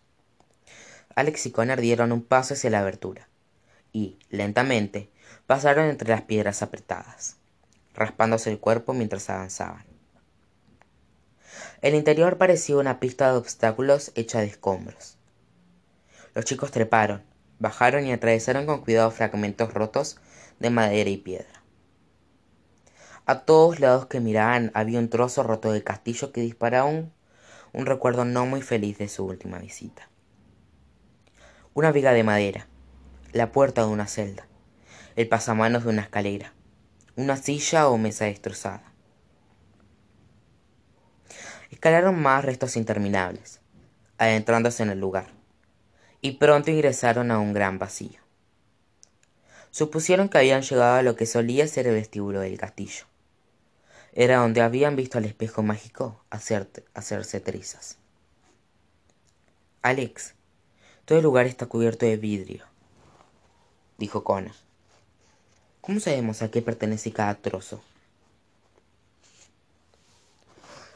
Alex 1.13 1.45
y 1.45 1.51
Connor 1.51 1.81
dieron 1.81 2.13
un 2.13 2.21
paso 2.21 2.53
hacia 2.53 2.69
la 2.69 2.79
abertura 2.79 3.27
y, 3.91 4.17
lentamente, 4.29 5.09
pasaron 5.45 5.89
entre 5.89 6.07
las 6.07 6.21
piedras 6.21 6.61
apretadas 6.61 7.35
raspándose 7.93 8.49
el 8.49 8.59
cuerpo 8.59 8.93
mientras 8.93 9.29
avanzaban. 9.29 9.83
El 11.81 11.95
interior 11.95 12.37
parecía 12.37 12.77
una 12.77 13.01
pista 13.01 13.29
de 13.29 13.39
obstáculos 13.39 14.13
hecha 14.15 14.39
de 14.39 14.45
escombros. 14.45 15.17
Los 16.33 16.45
chicos 16.45 16.71
treparon, 16.71 17.23
bajaron 17.61 18.07
y 18.07 18.11
atravesaron 18.11 18.65
con 18.65 18.81
cuidado 18.81 19.11
fragmentos 19.11 19.71
rotos 19.71 20.17
de 20.59 20.71
madera 20.71 21.11
y 21.11 21.17
piedra. 21.17 21.61
A 23.27 23.41
todos 23.41 23.79
lados 23.79 24.07
que 24.07 24.19
miraban 24.19 24.71
había 24.73 24.97
un 24.97 25.09
trozo 25.09 25.43
roto 25.43 25.71
del 25.71 25.83
castillo 25.83 26.31
que 26.31 26.41
disparaba 26.41 26.85
un, 26.85 27.13
un 27.71 27.85
recuerdo 27.85 28.25
no 28.25 28.47
muy 28.47 28.63
feliz 28.63 28.97
de 28.97 29.07
su 29.07 29.25
última 29.25 29.59
visita. 29.59 30.09
Una 31.75 31.91
viga 31.91 32.13
de 32.13 32.23
madera, 32.23 32.67
la 33.31 33.51
puerta 33.51 33.81
de 33.81 33.89
una 33.89 34.07
celda, 34.07 34.47
el 35.15 35.29
pasamanos 35.29 35.83
de 35.83 35.91
una 35.91 36.01
escalera, 36.01 36.53
una 37.15 37.37
silla 37.37 37.89
o 37.89 37.97
mesa 37.99 38.25
destrozada. 38.25 38.91
Escalaron 41.69 42.19
más 42.19 42.43
restos 42.43 42.75
interminables, 42.75 43.61
adentrándose 44.17 44.81
en 44.81 44.89
el 44.89 44.99
lugar, 44.99 45.40
y 46.21 46.33
pronto 46.33 46.71
ingresaron 46.71 47.31
a 47.31 47.39
un 47.39 47.53
gran 47.53 47.79
vacío. 47.79 48.19
Supusieron 49.71 50.29
que 50.29 50.37
habían 50.37 50.61
llegado 50.61 50.95
a 50.95 51.01
lo 51.01 51.15
que 51.15 51.25
solía 51.25 51.67
ser 51.67 51.87
el 51.87 51.95
vestíbulo 51.95 52.41
del 52.41 52.59
castillo. 52.59 53.05
Era 54.13 54.37
donde 54.37 54.61
habían 54.61 54.95
visto 54.95 55.17
al 55.17 55.25
espejo 55.25 55.63
mágico 55.63 56.23
hacerse 56.29 57.39
trizas. 57.39 57.97
Alex, 59.81 60.35
todo 61.05 61.17
el 61.17 61.23
lugar 61.23 61.47
está 61.47 61.65
cubierto 61.65 62.05
de 62.05 62.17
vidrio, 62.17 62.65
dijo 63.97 64.23
Connor. 64.23 64.53
¿Cómo 65.79 65.99
sabemos 65.99 66.43
a 66.43 66.51
qué 66.51 66.61
pertenece 66.61 67.11
cada 67.11 67.33
trozo? 67.35 67.81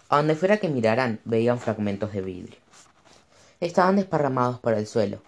A 0.10 0.18
donde 0.18 0.36
fuera 0.36 0.58
que 0.58 0.70
miraran, 0.70 1.20
veían 1.26 1.60
fragmentos 1.60 2.14
de 2.14 2.22
vidrio. 2.22 2.65
Estaban 3.62 3.96
desparramados 3.96 4.60
por 4.60 4.74
el 4.74 4.86
suelo, 4.86 5.22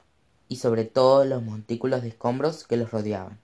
y 0.49 0.57
sobre 0.57 0.83
todo 0.83 1.23
los 1.23 1.41
montículos 1.43 2.01
de 2.01 2.09
escombros 2.09 2.65
que 2.65 2.77
los 2.77 2.91
rodeaban. 2.91 3.39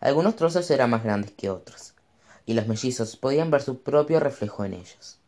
Algunos 0.00 0.36
trozos 0.36 0.70
eran 0.70 0.90
más 0.90 1.02
grandes 1.02 1.32
que 1.32 1.50
otros, 1.50 1.94
y 2.46 2.54
los 2.54 2.66
mellizos 2.66 3.16
podían 3.16 3.50
ver 3.50 3.62
su 3.62 3.82
propio 3.82 4.20
reflejo 4.20 4.64
en 4.64 4.74
ellos. 4.74 5.18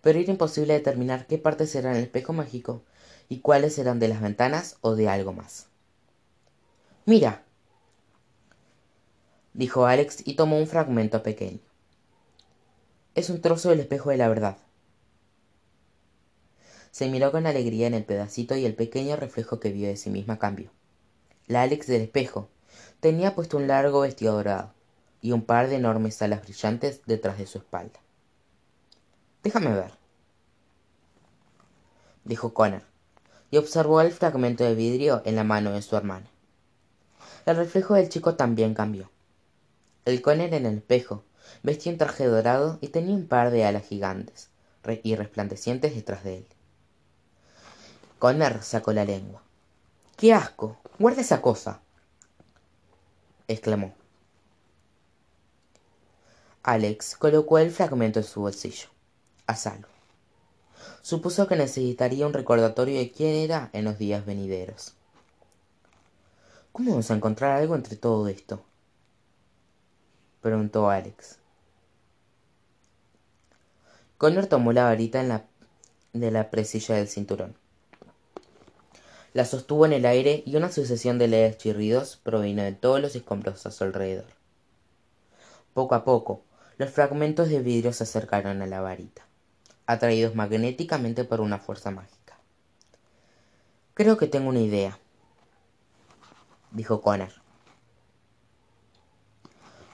Pero 0.00 0.18
era 0.18 0.30
imposible 0.30 0.72
determinar 0.72 1.26
qué 1.26 1.38
partes 1.38 1.74
eran 1.74 1.94
el 1.94 2.04
espejo 2.04 2.32
mágico 2.32 2.82
y 3.28 3.40
cuáles 3.40 3.78
eran 3.78 4.00
de 4.00 4.08
las 4.08 4.20
ventanas 4.20 4.78
o 4.80 4.96
de 4.96 5.08
algo 5.08 5.32
más. 5.32 5.66
Mira, 7.04 7.44
dijo 9.52 9.86
Alex 9.86 10.26
y 10.26 10.34
tomó 10.34 10.58
un 10.58 10.66
fragmento 10.66 11.22
pequeño. 11.22 11.60
Es 13.14 13.28
un 13.30 13.40
trozo 13.40 13.68
del 13.68 13.80
espejo 13.80 14.10
de 14.10 14.16
la 14.16 14.28
verdad. 14.28 14.56
Se 16.92 17.08
miró 17.08 17.32
con 17.32 17.46
alegría 17.46 17.86
en 17.86 17.94
el 17.94 18.04
pedacito 18.04 18.54
y 18.54 18.66
el 18.66 18.74
pequeño 18.74 19.16
reflejo 19.16 19.58
que 19.58 19.72
vio 19.72 19.88
de 19.88 19.96
sí 19.96 20.10
misma 20.10 20.38
cambió. 20.38 20.70
La 21.46 21.62
Alex 21.62 21.86
del 21.86 22.02
espejo 22.02 22.48
tenía 23.00 23.34
puesto 23.34 23.56
un 23.56 23.66
largo 23.66 24.00
vestido 24.00 24.34
dorado 24.34 24.74
y 25.22 25.32
un 25.32 25.42
par 25.42 25.68
de 25.68 25.76
enormes 25.76 26.20
alas 26.20 26.42
brillantes 26.42 27.00
detrás 27.06 27.38
de 27.38 27.46
su 27.46 27.58
espalda. 27.58 27.98
Déjame 29.42 29.72
ver, 29.72 29.92
dijo 32.24 32.52
Connor, 32.52 32.82
y 33.50 33.56
observó 33.56 34.02
el 34.02 34.12
fragmento 34.12 34.62
de 34.62 34.74
vidrio 34.74 35.22
en 35.24 35.34
la 35.34 35.44
mano 35.44 35.72
de 35.72 35.82
su 35.82 35.96
hermana. 35.96 36.30
El 37.46 37.56
reflejo 37.56 37.94
del 37.94 38.10
chico 38.10 38.34
también 38.34 38.74
cambió. 38.74 39.10
El 40.04 40.20
Conner 40.20 40.52
en 40.52 40.66
el 40.66 40.76
espejo 40.76 41.24
vestía 41.62 41.92
un 41.92 41.98
traje 41.98 42.26
dorado 42.26 42.78
y 42.82 42.88
tenía 42.88 43.14
un 43.14 43.26
par 43.26 43.50
de 43.50 43.64
alas 43.64 43.86
gigantes 43.86 44.50
y 45.02 45.16
resplandecientes 45.16 45.94
detrás 45.94 46.22
de 46.22 46.38
él. 46.38 46.46
Conner 48.22 48.62
sacó 48.62 48.92
la 48.92 49.04
lengua. 49.04 49.42
¡Qué 50.16 50.32
asco! 50.32 50.76
¡Guarda 50.96 51.22
esa 51.22 51.42
cosa! 51.42 51.80
exclamó. 53.48 53.94
Alex 56.62 57.16
colocó 57.16 57.58
el 57.58 57.72
fragmento 57.72 58.20
en 58.20 58.24
su 58.24 58.42
bolsillo, 58.42 58.86
a 59.48 59.56
salvo. 59.56 59.88
Supuso 61.00 61.48
que 61.48 61.56
necesitaría 61.56 62.24
un 62.24 62.32
recordatorio 62.32 62.96
de 62.96 63.10
quién 63.10 63.34
era 63.34 63.70
en 63.72 63.86
los 63.86 63.98
días 63.98 64.24
venideros. 64.24 64.94
¿Cómo 66.70 66.90
vamos 66.90 67.10
a 67.10 67.16
encontrar 67.16 67.58
algo 67.58 67.74
entre 67.74 67.96
todo 67.96 68.28
esto? 68.28 68.62
preguntó 70.42 70.88
Alex. 70.90 71.38
Connor 74.16 74.46
tomó 74.46 74.72
la 74.72 74.84
varita 74.84 75.44
de 76.12 76.30
la 76.30 76.50
presilla 76.52 76.94
del 76.94 77.08
cinturón. 77.08 77.60
La 79.34 79.46
sostuvo 79.46 79.86
en 79.86 79.94
el 79.94 80.04
aire 80.04 80.42
y 80.44 80.56
una 80.56 80.70
sucesión 80.70 81.18
de 81.18 81.26
leves 81.26 81.56
chirridos 81.56 82.18
provino 82.22 82.62
de 82.62 82.72
todos 82.72 83.00
los 83.00 83.16
escombros 83.16 83.64
a 83.64 83.70
su 83.70 83.84
alrededor. 83.84 84.26
Poco 85.72 85.94
a 85.94 86.04
poco, 86.04 86.42
los 86.76 86.90
fragmentos 86.90 87.48
de 87.48 87.60
vidrio 87.60 87.94
se 87.94 88.04
acercaron 88.04 88.60
a 88.60 88.66
la 88.66 88.82
varita, 88.82 89.26
atraídos 89.86 90.34
magnéticamente 90.34 91.24
por 91.24 91.40
una 91.40 91.58
fuerza 91.58 91.90
mágica. 91.90 92.38
Creo 93.94 94.18
que 94.18 94.26
tengo 94.26 94.50
una 94.50 94.60
idea, 94.60 94.98
dijo 96.70 97.00
Connor. 97.00 97.32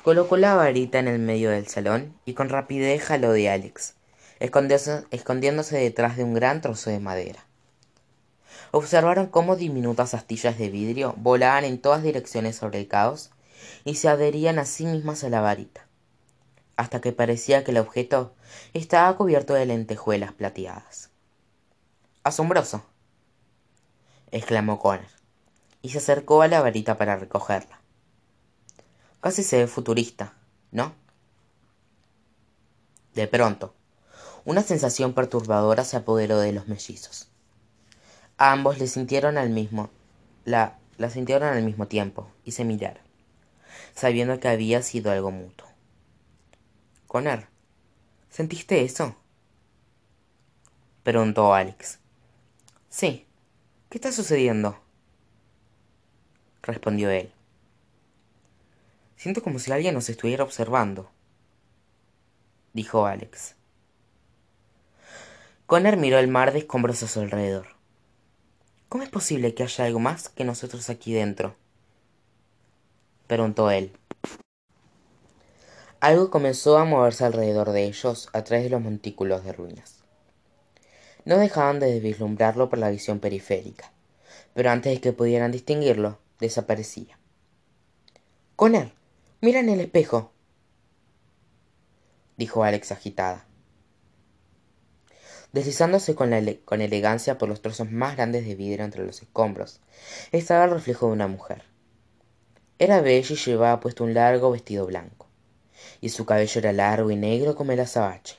Colocó 0.02 0.36
la 0.36 0.54
varita 0.54 0.98
en 0.98 1.06
el 1.06 1.18
medio 1.20 1.50
del 1.50 1.68
salón 1.68 2.18
y 2.24 2.34
con 2.34 2.48
rapidez 2.48 3.04
jaló 3.04 3.32
de 3.32 3.50
Alex, 3.50 3.94
escondiéndose 4.40 5.76
detrás 5.76 6.16
de 6.16 6.24
un 6.24 6.34
gran 6.34 6.60
trozo 6.60 6.90
de 6.90 6.98
madera. 6.98 7.47
Observaron 8.70 9.26
cómo 9.26 9.56
diminutas 9.56 10.14
astillas 10.14 10.58
de 10.58 10.68
vidrio 10.68 11.14
volaban 11.16 11.64
en 11.64 11.80
todas 11.80 12.02
direcciones 12.02 12.56
sobre 12.56 12.80
el 12.80 12.88
caos 12.88 13.30
y 13.84 13.96
se 13.96 14.08
adherían 14.08 14.58
a 14.58 14.64
sí 14.64 14.86
mismas 14.86 15.24
a 15.24 15.28
la 15.28 15.40
varita, 15.40 15.86
hasta 16.76 17.00
que 17.00 17.12
parecía 17.12 17.64
que 17.64 17.70
el 17.70 17.78
objeto 17.78 18.34
estaba 18.74 19.16
cubierto 19.16 19.54
de 19.54 19.66
lentejuelas 19.66 20.32
plateadas. 20.32 21.10
Asombroso, 22.24 22.82
exclamó 24.30 24.78
Connor, 24.78 25.06
y 25.82 25.90
se 25.90 25.98
acercó 25.98 26.42
a 26.42 26.48
la 26.48 26.60
varita 26.60 26.96
para 26.98 27.16
recogerla. 27.16 27.80
Casi 29.20 29.42
se 29.42 29.58
ve 29.58 29.66
futurista, 29.66 30.34
¿no? 30.70 30.94
De 33.14 33.26
pronto, 33.26 33.74
una 34.44 34.62
sensación 34.62 35.12
perturbadora 35.12 35.84
se 35.84 35.96
apoderó 35.96 36.38
de 36.38 36.52
los 36.52 36.68
mellizos. 36.68 37.28
Ambos 38.38 38.78
le 38.78 38.86
sintieron 38.86 39.36
al 39.36 39.50
mismo, 39.50 39.90
la, 40.44 40.78
la 40.96 41.10
sintieron 41.10 41.48
al 41.48 41.62
mismo 41.62 41.86
tiempo 41.86 42.30
y 42.44 42.52
se 42.52 42.64
miraron, 42.64 43.02
sabiendo 43.94 44.40
que 44.40 44.48
había 44.48 44.82
sido 44.82 45.10
algo 45.10 45.30
mutuo. 45.30 45.68
Connor, 47.06 47.48
¿sentiste 48.30 48.82
eso? 48.84 49.16
preguntó 51.02 51.54
Alex. 51.54 51.98
Sí. 52.88 53.26
¿Qué 53.88 53.96
está 53.96 54.12
sucediendo? 54.12 54.78
respondió 56.62 57.08
él. 57.08 57.32
Siento 59.16 59.42
como 59.42 59.58
si 59.58 59.72
alguien 59.72 59.94
nos 59.94 60.10
estuviera 60.10 60.44
observando, 60.44 61.10
dijo 62.74 63.06
Alex. 63.06 63.56
Connor 65.64 65.96
miró 65.96 66.18
el 66.18 66.28
mar 66.28 66.52
de 66.52 66.58
escombros 66.58 67.02
a 67.02 67.08
su 67.08 67.20
alrededor. 67.20 67.77
¿Cómo 68.88 69.04
es 69.04 69.10
posible 69.10 69.54
que 69.54 69.64
haya 69.64 69.84
algo 69.84 69.98
más 69.98 70.28
que 70.28 70.44
nosotros 70.44 70.88
aquí 70.88 71.12
dentro? 71.12 71.56
preguntó 73.26 73.70
él. 73.70 73.92
Algo 76.00 76.30
comenzó 76.30 76.78
a 76.78 76.84
moverse 76.84 77.24
alrededor 77.24 77.72
de 77.72 77.84
ellos 77.84 78.28
a 78.32 78.44
través 78.44 78.64
de 78.64 78.70
los 78.70 78.80
montículos 78.80 79.44
de 79.44 79.52
ruinas. 79.52 79.96
No 81.24 81.36
dejaban 81.36 81.80
de 81.80 82.00
vislumbrarlo 82.00 82.70
por 82.70 82.78
la 82.78 82.90
visión 82.90 83.18
periférica, 83.18 83.92
pero 84.54 84.70
antes 84.70 84.94
de 84.94 85.00
que 85.00 85.12
pudieran 85.12 85.52
distinguirlo, 85.52 86.18
desaparecía. 86.38 87.18
Connor, 88.56 88.92
Mira 89.40 89.60
en 89.60 89.68
el 89.68 89.78
espejo, 89.78 90.32
dijo 92.36 92.64
Alex 92.64 92.90
agitada. 92.90 93.47
Deslizándose 95.52 96.14
con, 96.14 96.32
elegancia 96.32 97.38
por 97.38 97.48
los 97.48 97.62
trozos 97.62 97.90
más 97.90 98.16
grandes 98.16 98.46
de 98.46 98.54
vidrio 98.54 98.84
entre 98.84 99.04
los 99.04 99.22
escombros, 99.22 99.80
estaba 100.30 100.64
el 100.64 100.70
reflejo 100.72 101.06
de 101.06 101.12
una 101.12 101.26
mujer. 101.26 101.62
Era 102.78 103.00
bella 103.00 103.32
y 103.32 103.36
llevaba 103.36 103.80
puesto 103.80 104.04
un 104.04 104.12
largo 104.12 104.50
vestido 104.50 104.84
blanco, 104.86 105.26
y 106.02 106.10
su 106.10 106.26
cabello 106.26 106.60
era 106.60 106.72
largo 106.72 107.10
y 107.10 107.16
negro 107.16 107.56
como 107.56 107.72
el 107.72 107.80
azabache. 107.80 108.36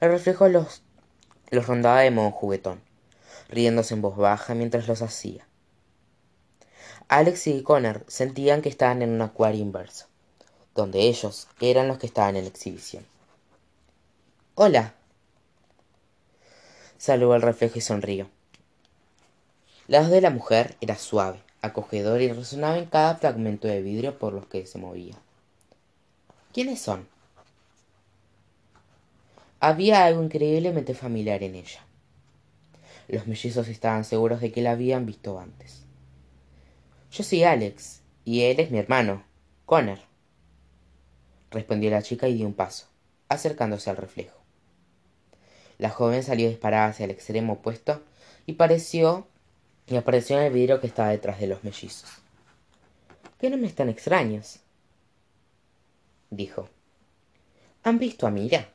El 0.00 0.10
reflejo 0.10 0.48
los, 0.48 0.82
los 1.50 1.66
rondaba 1.66 2.00
de 2.00 2.10
modo 2.10 2.30
juguetón, 2.30 2.80
riéndose 3.48 3.94
en 3.94 4.02
voz 4.02 4.16
baja 4.16 4.54
mientras 4.54 4.88
los 4.88 5.02
hacía. 5.02 5.46
Alex 7.08 7.46
y 7.46 7.62
Connor 7.62 8.04
sentían 8.08 8.62
que 8.62 8.68
estaban 8.68 9.02
en 9.02 9.10
un 9.10 9.22
acuario 9.22 9.60
inverso, 9.60 10.06
donde 10.74 11.02
ellos 11.02 11.48
eran 11.60 11.86
los 11.86 11.98
que 11.98 12.06
estaban 12.06 12.36
en 12.36 12.46
exhibición. 12.46 13.06
Hola. 14.54 14.94
Saludó 16.98 17.34
el 17.36 17.42
reflejo 17.42 17.78
y 17.78 17.82
sonrió. 17.82 18.28
La 19.86 20.00
voz 20.00 20.10
de 20.10 20.20
la 20.20 20.30
mujer 20.30 20.76
era 20.80 20.96
suave, 20.96 21.38
acogedora 21.62 22.22
y 22.22 22.32
resonaba 22.32 22.78
en 22.78 22.86
cada 22.86 23.16
fragmento 23.16 23.68
de 23.68 23.82
vidrio 23.82 24.18
por 24.18 24.32
los 24.32 24.46
que 24.46 24.66
se 24.66 24.78
movía. 24.78 25.14
¿Quiénes 26.52 26.80
son? 26.80 27.06
Había 29.60 30.04
algo 30.04 30.22
increíblemente 30.22 30.94
familiar 30.94 31.42
en 31.42 31.54
ella. 31.54 31.80
Los 33.08 33.26
mellizos 33.26 33.68
estaban 33.68 34.04
seguros 34.04 34.40
de 34.40 34.50
que 34.50 34.62
la 34.62 34.72
habían 34.72 35.06
visto 35.06 35.38
antes. 35.38 35.82
Yo 37.12 37.22
soy 37.22 37.44
Alex, 37.44 38.00
y 38.24 38.42
él 38.42 38.58
es 38.58 38.70
mi 38.70 38.78
hermano, 38.78 39.22
Connor. 39.64 39.98
Respondió 41.50 41.90
la 41.90 42.02
chica 42.02 42.26
y 42.28 42.34
dio 42.34 42.46
un 42.46 42.54
paso, 42.54 42.86
acercándose 43.28 43.88
al 43.88 43.96
reflejo. 43.96 44.35
La 45.78 45.90
joven 45.90 46.22
salió 46.22 46.48
disparada 46.48 46.86
hacia 46.88 47.04
el 47.04 47.10
extremo 47.10 47.54
opuesto 47.54 48.02
y 48.46 48.54
pareció 48.54 49.26
y 49.86 49.96
apareció 49.96 50.38
en 50.38 50.44
el 50.44 50.52
vidrio 50.52 50.80
que 50.80 50.86
estaba 50.86 51.10
detrás 51.10 51.38
de 51.38 51.46
los 51.46 51.62
mellizos. 51.64 52.10
¿Qué 53.38 53.50
no 53.50 53.56
me 53.56 53.66
están 53.66 53.88
extraños? 53.88 54.60
dijo. 56.30 56.68
¿Han 57.84 57.98
visto 57.98 58.26
a 58.26 58.30
Mira? 58.30 58.68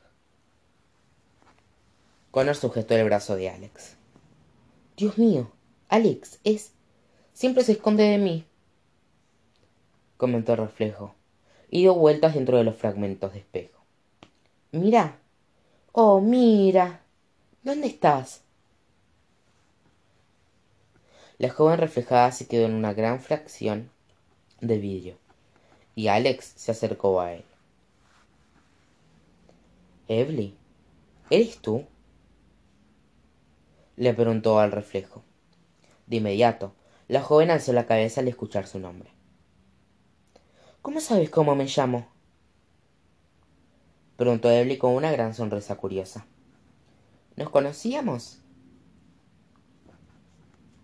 Connor 2.30 2.56
sujetó 2.56 2.94
el 2.94 3.04
brazo 3.04 3.36
de 3.36 3.50
Alex. 3.50 3.96
Dios 4.96 5.18
mío, 5.18 5.52
Alex, 5.88 6.38
es 6.44 6.72
Siempre 7.32 7.64
se 7.64 7.72
esconde 7.72 8.04
de 8.04 8.18
mí, 8.18 8.44
comentó 10.16 10.52
el 10.52 10.58
reflejo, 10.58 11.14
y 11.70 11.80
dio 11.80 11.94
vueltas 11.94 12.34
dentro 12.34 12.58
de 12.58 12.64
los 12.64 12.76
fragmentos 12.76 13.32
de 13.32 13.40
espejo. 13.40 13.82
Mira. 14.70 15.21
Oh, 15.94 16.20
mira. 16.20 17.02
¿Dónde 17.62 17.86
estás? 17.86 18.42
La 21.36 21.50
joven 21.50 21.78
reflejada 21.78 22.32
se 22.32 22.46
quedó 22.46 22.64
en 22.64 22.72
una 22.74 22.94
gran 22.94 23.20
fracción 23.20 23.90
de 24.62 24.78
vidrio, 24.78 25.18
y 25.94 26.08
Alex 26.08 26.54
se 26.56 26.72
acercó 26.72 27.20
a 27.20 27.34
él. 27.34 27.44
Evely, 30.08 30.54
¿eres 31.28 31.58
tú? 31.58 31.84
le 33.96 34.14
preguntó 34.14 34.60
al 34.60 34.72
reflejo. 34.72 35.22
De 36.06 36.16
inmediato, 36.16 36.72
la 37.08 37.20
joven 37.20 37.50
alzó 37.50 37.74
la 37.74 37.86
cabeza 37.86 38.22
al 38.22 38.28
escuchar 38.28 38.66
su 38.66 38.78
nombre. 38.78 39.10
¿Cómo 40.80 41.00
sabes 41.00 41.28
cómo 41.28 41.54
me 41.54 41.66
llamo? 41.66 42.11
Preguntó 44.22 44.48
Ebly 44.48 44.78
con 44.78 44.94
una 44.94 45.10
gran 45.10 45.34
sonrisa 45.34 45.74
curiosa. 45.74 46.26
¿Nos 47.34 47.50
conocíamos? 47.50 48.38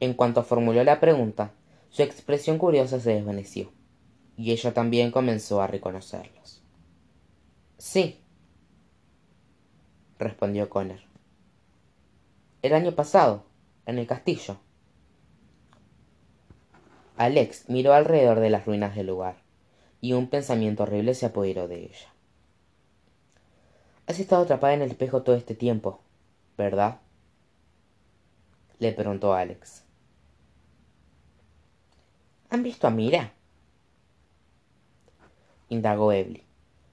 En 0.00 0.14
cuanto 0.14 0.42
formuló 0.42 0.82
la 0.82 0.98
pregunta, 0.98 1.52
su 1.88 2.02
expresión 2.02 2.58
curiosa 2.58 2.98
se 2.98 3.14
desvaneció, 3.14 3.70
y 4.36 4.50
ella 4.50 4.74
también 4.74 5.12
comenzó 5.12 5.62
a 5.62 5.68
reconocerlos. 5.68 6.64
Sí, 7.76 8.20
respondió 10.18 10.68
Connor. 10.68 10.98
El 12.62 12.74
año 12.74 12.96
pasado, 12.96 13.44
en 13.86 13.98
el 13.98 14.08
castillo. 14.08 14.56
Alex 17.16 17.68
miró 17.68 17.92
alrededor 17.92 18.40
de 18.40 18.50
las 18.50 18.66
ruinas 18.66 18.96
del 18.96 19.06
lugar, 19.06 19.36
y 20.00 20.14
un 20.14 20.26
pensamiento 20.26 20.82
horrible 20.82 21.14
se 21.14 21.26
apoderó 21.26 21.68
de 21.68 21.84
ella. 21.84 22.17
Has 24.08 24.18
estado 24.18 24.44
atrapada 24.44 24.72
en 24.72 24.80
el 24.80 24.90
espejo 24.90 25.20
todo 25.20 25.36
este 25.36 25.54
tiempo, 25.54 26.00
¿verdad? 26.56 26.98
le 28.78 28.92
preguntó 28.92 29.34
Alex. 29.34 29.82
¿Han 32.48 32.62
visto 32.62 32.86
a 32.86 32.90
Mira? 32.90 33.34
indagó 35.68 36.10
Ebly, 36.10 36.42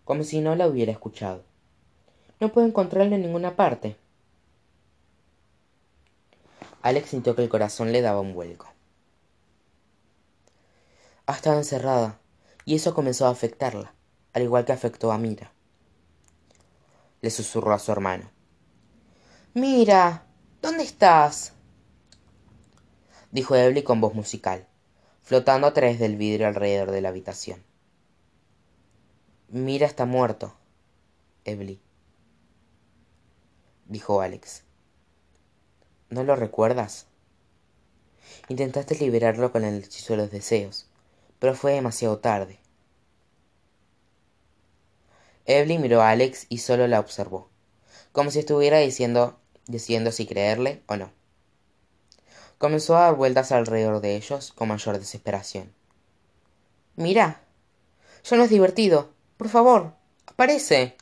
como 0.03 0.25
si 0.25 0.41
no 0.41 0.57
la 0.57 0.67
hubiera 0.67 0.91
escuchado. 0.91 1.45
No 2.41 2.51
puedo 2.51 2.67
encontrarla 2.67 3.15
en 3.15 3.21
ninguna 3.21 3.55
parte. 3.55 3.95
Alex 6.81 7.11
sintió 7.11 7.33
que 7.33 7.43
el 7.43 7.49
corazón 7.49 7.93
le 7.93 8.01
daba 8.01 8.19
un 8.19 8.33
vuelco. 8.33 8.67
Ha 11.27 11.31
estado 11.31 11.55
encerrada, 11.59 12.19
y 12.65 12.75
eso 12.75 12.93
comenzó 12.93 13.25
a 13.25 13.29
afectarla, 13.29 13.93
al 14.33 14.43
igual 14.43 14.65
que 14.65 14.73
afectó 14.73 15.13
a 15.13 15.17
Mira. 15.17 15.54
Le 17.25 17.31
susurró 17.31 17.73
a 17.73 17.79
su 17.79 17.91
hermano. 17.91 18.29
Mira, 19.55 20.27
¿dónde 20.61 20.83
estás? 20.83 21.53
dijo 23.31 23.55
Ebly 23.55 23.81
con 23.81 23.99
voz 23.99 24.13
musical, 24.13 24.67
flotando 25.23 25.65
a 25.65 25.73
través 25.73 25.97
del 25.97 26.17
vidrio 26.17 26.45
alrededor 26.45 26.91
de 26.91 27.01
la 27.01 27.09
habitación. 27.09 27.63
Mira 29.47 29.87
está 29.87 30.05
muerto, 30.05 30.55
Ebly, 31.45 31.81
dijo 33.87 34.21
Alex. 34.21 34.61
¿No 36.11 36.23
lo 36.23 36.35
recuerdas? 36.35 37.07
Intentaste 38.49 38.99
liberarlo 38.99 39.51
con 39.51 39.63
el 39.63 39.83
hechizo 39.83 40.13
de 40.13 40.17
los 40.17 40.29
deseos, 40.29 40.85
pero 41.39 41.55
fue 41.55 41.71
demasiado 41.71 42.19
tarde. 42.19 42.59
Evelyn 45.45 45.81
miró 45.81 46.01
a 46.01 46.09
Alex 46.09 46.47
y 46.49 46.57
solo 46.57 46.87
la 46.87 46.99
observó, 46.99 47.49
como 48.11 48.31
si 48.31 48.39
estuviera 48.39 48.79
diciendo, 48.79 49.39
si 50.11 50.25
creerle 50.27 50.81
o 50.87 50.95
no. 50.95 51.11
Comenzó 52.57 52.95
a 52.95 53.01
dar 53.01 53.15
vueltas 53.15 53.51
alrededor 53.51 54.01
de 54.01 54.15
ellos 54.15 54.51
con 54.53 54.69
mayor 54.69 54.97
desesperación. 54.97 55.73
Mira, 56.95 57.41
ya 58.23 58.37
no 58.37 58.43
es 58.43 58.49
divertido. 58.49 59.13
Por 59.37 59.49
favor, 59.49 59.93
aparece. 60.25 60.95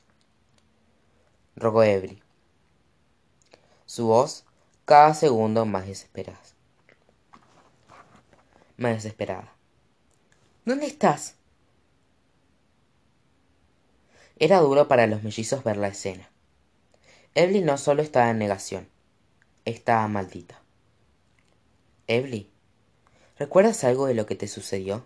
rogó 1.56 1.84
Evelyn. 1.84 2.22
Su 3.86 4.08
voz 4.08 4.44
cada 4.86 5.14
segundo 5.14 5.66
más 5.66 5.86
desesperada. 5.86 6.40
Más 8.76 8.96
desesperada. 8.96 9.54
¿Dónde 10.66 10.88
estás? 10.88 11.36
Era 14.38 14.60
duro 14.60 14.88
para 14.88 15.08
los 15.08 15.24
mellizos 15.24 15.64
ver 15.64 15.78
la 15.78 15.90
escena. 15.90 16.30
Evelyn 17.36 17.66
no 17.66 17.78
solo 17.78 18.02
estaba 18.02 18.30
en 18.30 18.40
negación, 18.40 18.88
estaba 19.66 20.08
maldita. 20.08 20.60
Evelyn, 22.08 22.50
¿recuerdas 23.38 23.84
algo 23.84 24.08
de 24.08 24.14
lo 24.14 24.26
que 24.26 24.36
te 24.36 24.48
sucedió? 24.48 25.06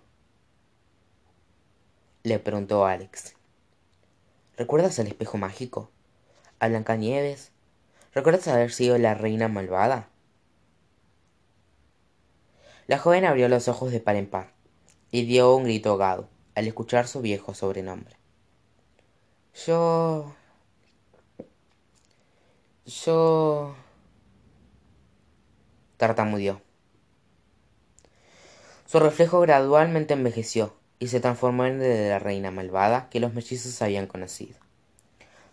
Le 2.24 2.40
preguntó 2.40 2.86
Alex. 2.86 3.36
¿Recuerdas 4.58 4.98
el 5.00 5.08
espejo 5.08 5.38
mágico? 5.38 5.90
¿A 6.60 6.68
Blancanieves? 6.68 7.52
¿Recuerdas 8.14 8.48
haber 8.48 8.72
sido 8.74 8.98
la 8.98 9.14
reina 9.14 9.48
malvada? 9.48 10.10
La 12.88 12.98
joven 12.98 13.24
abrió 13.24 13.48
los 13.48 13.68
ojos 13.68 13.92
de 13.92 14.00
par 14.00 14.16
en 14.16 14.28
par 14.30 14.54
y 15.12 15.26
dio 15.26 15.56
un 15.56 15.66
grito 15.66 15.92
ahogado 15.92 16.28
al 16.56 16.68
escuchar 16.68 17.08
su 17.08 17.22
viejo 17.22 17.54
sobrenombre. 17.54 18.17
Yo... 19.66 20.36
Yo... 22.86 23.76
tartamudeó. 25.98 26.62
Su 28.86 29.00
reflejo 29.00 29.40
gradualmente 29.42 30.14
envejeció 30.14 30.76
y 31.00 31.08
se 31.08 31.20
transformó 31.20 31.66
en 31.66 31.74
el 31.74 31.80
de 31.80 32.10
la 32.10 32.20
reina 32.20 32.52
malvada 32.52 33.10
que 33.10 33.20
los 33.20 33.34
mellizos 33.34 33.82
habían 33.82 34.08
conocido. 34.08 34.58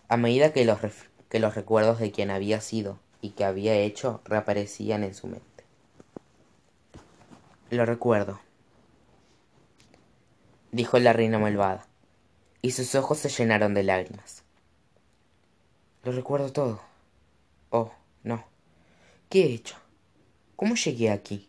A 0.07 0.17
medida 0.17 0.53
que 0.53 0.65
los, 0.65 0.79
que 1.29 1.39
los 1.39 1.55
recuerdos 1.55 1.99
de 1.99 2.11
quien 2.11 2.29
había 2.29 2.61
sido 2.61 2.99
y 3.21 3.31
que 3.31 3.43
había 3.43 3.75
hecho 3.75 4.21
reaparecían 4.25 5.03
en 5.03 5.15
su 5.15 5.27
mente. 5.27 5.45
Lo 7.71 7.85
recuerdo, 7.85 8.39
dijo 10.71 10.99
la 10.99 11.11
reina 11.11 11.39
malvada, 11.39 11.87
y 12.65 12.71
sus 12.71 12.95
ojos 12.95 13.19
se 13.19 13.29
llenaron 13.29 13.75
de 13.75 13.83
lágrimas. 13.83 14.41
Lo 16.03 16.11
recuerdo 16.11 16.51
todo. 16.51 16.81
Oh, 17.69 17.91
no. 18.23 18.43
¿Qué 19.29 19.43
he 19.43 19.53
hecho? 19.53 19.75
¿Cómo 20.55 20.73
llegué 20.73 21.11
aquí? 21.11 21.47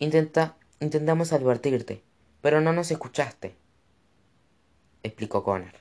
Intenta, 0.00 0.56
intentamos 0.80 1.32
advertirte, 1.32 2.02
pero 2.40 2.60
no 2.60 2.72
nos 2.72 2.90
escuchaste, 2.90 3.54
explicó 5.04 5.44
Connor. 5.44 5.74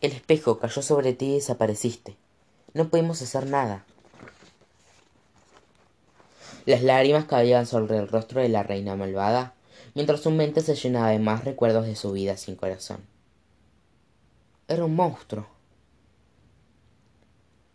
El 0.00 0.12
espejo 0.12 0.58
cayó 0.58 0.80
sobre 0.80 1.12
ti 1.12 1.26
y 1.26 1.34
desapareciste. 1.34 2.16
No 2.72 2.88
pudimos 2.88 3.20
hacer 3.20 3.46
nada. 3.46 3.84
Las 6.64 6.82
lágrimas 6.82 7.26
caían 7.26 7.66
sobre 7.66 7.98
el 7.98 8.08
rostro 8.08 8.40
de 8.40 8.48
la 8.48 8.62
reina 8.62 8.96
malvada 8.96 9.52
mientras 9.94 10.20
su 10.20 10.30
mente 10.30 10.60
se 10.60 10.74
llenaba 10.74 11.10
de 11.10 11.18
más 11.18 11.44
recuerdos 11.44 11.86
de 11.86 11.96
su 11.96 12.12
vida 12.12 12.36
sin 12.36 12.56
corazón. 12.56 13.00
Era 14.68 14.84
un 14.84 14.94
monstruo. 14.94 15.46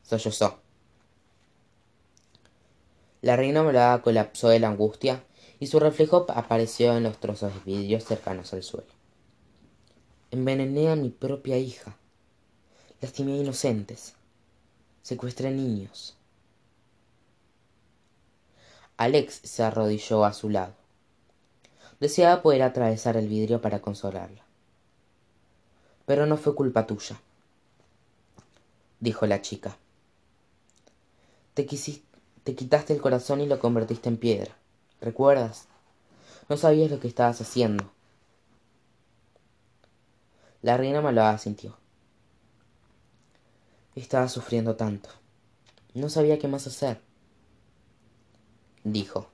Sollozó. 0.04 0.60
La 3.22 3.36
reina 3.36 3.64
malvada 3.64 4.02
colapsó 4.02 4.50
de 4.50 4.60
la 4.60 4.68
angustia 4.68 5.24
y 5.60 5.68
su 5.68 5.80
reflejo 5.80 6.26
apareció 6.30 6.96
en 6.96 7.04
los 7.04 7.18
trozos 7.18 7.54
de 7.54 7.60
vidrio 7.62 8.00
cercanos 8.00 8.54
al 8.54 8.64
suelo. 8.64 8.88
Envenené 10.32 10.90
a 10.90 10.96
mi 10.96 11.10
propia 11.10 11.58
hija. 11.58 11.98
Lastimé 13.02 13.34
a 13.34 13.38
inocentes. 13.38 14.14
Secuestré 15.02 15.52
niños. 15.52 16.16
Alex 18.98 19.42
se 19.44 19.64
arrodilló 19.64 20.24
a 20.24 20.34
su 20.34 20.50
lado. 20.50 20.85
Deseaba 22.00 22.42
poder 22.42 22.62
atravesar 22.62 23.18
el 23.18 23.28
vidrio 23.28 23.62
para 23.62 23.82
consolarla. 23.82 24.44
Pero 26.06 26.26
no 26.26 26.38
fue 26.38 26.54
culpa 26.54 26.86
tuya, 26.86 27.20
dijo 29.00 29.26
la 29.26 29.42
chica. 29.42 29.78
Te, 31.54 31.66
te 32.44 32.56
quitaste 32.56 32.94
el 32.94 33.02
corazón 33.02 33.42
y 33.42 33.48
lo 33.48 33.60
convertiste 33.60 34.10
en 34.10 34.18
piedra. 34.18 34.56
¿Recuerdas? 35.02 35.68
No 36.50 36.58
sabías 36.58 36.92
lo 36.92 37.00
que 37.00 37.08
estabas 37.08 37.42
haciendo. 37.42 37.90
La 40.62 40.78
reina 40.78 41.02
malvada 41.02 41.38
sintió. 41.38 41.78
Estaba 43.96 44.28
sufriendo 44.28 44.76
tanto. 44.76 45.10
No 45.94 46.10
sabía 46.10 46.38
qué 46.38 46.48
más 46.48 46.68
hacer. 46.68 47.00
Dijo. 48.84 49.30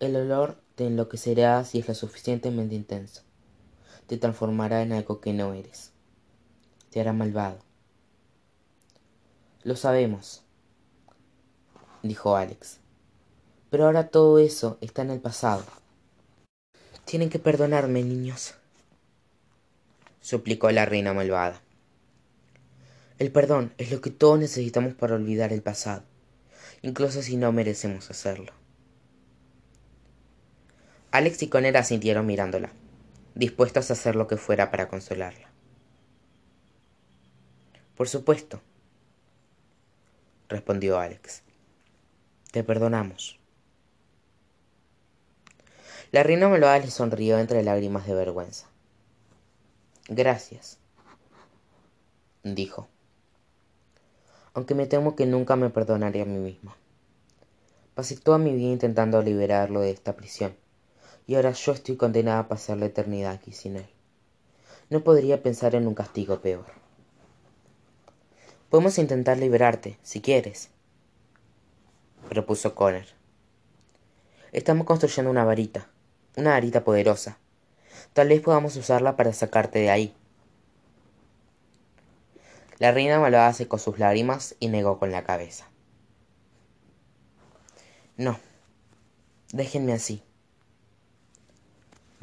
El 0.00 0.16
olor 0.16 0.61
te 0.74 0.86
enloquecerá 0.86 1.64
si 1.64 1.78
es 1.78 1.88
lo 1.88 1.94
suficientemente 1.94 2.74
intenso. 2.74 3.22
Te 4.06 4.16
transformará 4.16 4.82
en 4.82 4.92
algo 4.92 5.20
que 5.20 5.32
no 5.32 5.52
eres. 5.52 5.92
Te 6.90 7.00
hará 7.00 7.12
malvado. 7.12 7.58
Lo 9.64 9.76
sabemos, 9.76 10.42
dijo 12.02 12.36
Alex. 12.36 12.78
Pero 13.70 13.86
ahora 13.86 14.08
todo 14.08 14.38
eso 14.38 14.78
está 14.80 15.02
en 15.02 15.10
el 15.10 15.20
pasado. 15.20 15.64
Tienen 17.04 17.30
que 17.30 17.38
perdonarme, 17.38 18.02
niños, 18.02 18.54
suplicó 20.20 20.70
la 20.70 20.86
reina 20.86 21.12
malvada. 21.12 21.60
El 23.18 23.30
perdón 23.30 23.74
es 23.78 23.90
lo 23.92 24.00
que 24.00 24.10
todos 24.10 24.38
necesitamos 24.38 24.94
para 24.94 25.14
olvidar 25.14 25.52
el 25.52 25.62
pasado, 25.62 26.02
incluso 26.80 27.22
si 27.22 27.36
no 27.36 27.52
merecemos 27.52 28.10
hacerlo. 28.10 28.61
Alex 31.12 31.42
y 31.42 31.48
Conner 31.48 31.76
asintieron 31.76 32.24
mirándola, 32.24 32.72
dispuestos 33.34 33.90
a 33.90 33.92
hacer 33.92 34.16
lo 34.16 34.26
que 34.26 34.38
fuera 34.38 34.70
para 34.70 34.88
consolarla. 34.88 35.50
Por 37.94 38.08
supuesto, 38.08 38.62
respondió 40.48 40.98
Alex. 40.98 41.42
Te 42.50 42.64
perdonamos. 42.64 43.38
La 46.12 46.22
reina 46.22 46.48
malvada 46.48 46.78
le 46.78 46.90
sonrió 46.90 47.38
entre 47.38 47.62
lágrimas 47.62 48.06
de 48.06 48.14
vergüenza. 48.14 48.66
Gracias, 50.08 50.78
dijo. 52.42 52.88
Aunque 54.54 54.74
me 54.74 54.86
temo 54.86 55.14
que 55.14 55.26
nunca 55.26 55.56
me 55.56 55.68
perdonaré 55.68 56.22
a 56.22 56.24
mí 56.24 56.38
misma. 56.38 56.74
Pasé 57.94 58.16
toda 58.16 58.38
mi 58.38 58.54
vida 58.54 58.72
intentando 58.72 59.20
liberarlo 59.20 59.82
de 59.82 59.90
esta 59.90 60.16
prisión 60.16 60.61
y 61.26 61.34
ahora 61.34 61.52
yo 61.52 61.72
estoy 61.72 61.96
condenada 61.96 62.40
a 62.40 62.48
pasar 62.48 62.78
la 62.78 62.86
eternidad 62.86 63.32
aquí 63.32 63.52
sin 63.52 63.76
él. 63.76 63.86
No 64.90 65.04
podría 65.04 65.42
pensar 65.42 65.74
en 65.74 65.86
un 65.86 65.94
castigo 65.94 66.40
peor. 66.40 66.66
Podemos 68.68 68.98
intentar 68.98 69.38
liberarte, 69.38 69.98
si 70.02 70.20
quieres, 70.20 70.70
propuso 72.28 72.74
Connor. 72.74 73.04
Estamos 74.52 74.86
construyendo 74.86 75.30
una 75.30 75.44
varita, 75.44 75.88
una 76.36 76.50
varita 76.50 76.84
poderosa. 76.84 77.38
Tal 78.12 78.28
vez 78.28 78.40
podamos 78.40 78.76
usarla 78.76 79.16
para 79.16 79.32
sacarte 79.32 79.78
de 79.78 79.90
ahí. 79.90 80.14
La 82.78 82.90
reina 82.90 83.20
malvada 83.20 83.52
secó 83.52 83.78
sus 83.78 83.98
lágrimas 83.98 84.56
y 84.58 84.68
negó 84.68 84.98
con 84.98 85.12
la 85.12 85.24
cabeza. 85.24 85.68
No, 88.16 88.38
déjenme 89.52 89.92
así 89.92 90.22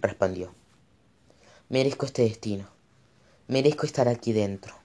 respondió. 0.02 0.54
Merezco 1.70 2.06
este 2.06 2.24
destino. 2.24 2.68
Merezco 3.48 3.86
estar 3.86 4.08
aquí 4.08 4.34
dentro. 4.34 4.76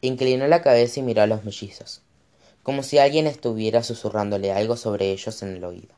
Inclinó 0.00 0.46
la 0.46 0.62
cabeza 0.62 1.00
y 1.00 1.02
miró 1.02 1.22
a 1.22 1.26
los 1.26 1.44
mellizos, 1.44 2.02
como 2.62 2.82
si 2.82 2.98
alguien 2.98 3.26
estuviera 3.26 3.82
susurrándole 3.82 4.52
algo 4.52 4.76
sobre 4.76 5.10
ellos 5.10 5.42
en 5.42 5.56
el 5.56 5.64
oído. 5.64 5.94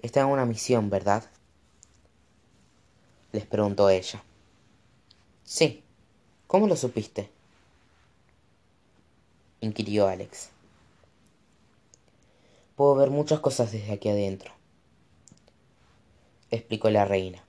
Está 0.00 0.20
en 0.20 0.26
una 0.26 0.46
misión, 0.46 0.90
¿verdad? 0.90 1.24
Les 3.32 3.44
preguntó 3.44 3.90
ella. 3.90 4.22
Sí. 5.44 5.82
¿Cómo 6.46 6.66
lo 6.66 6.76
supiste? 6.76 7.30
inquirió 9.60 10.06
Alex. 10.06 10.50
Puedo 12.78 12.94
ver 12.94 13.10
muchas 13.10 13.40
cosas 13.40 13.72
desde 13.72 13.92
aquí 13.92 14.08
adentro, 14.08 14.52
explicó 16.48 16.90
la 16.90 17.04
reina. 17.04 17.42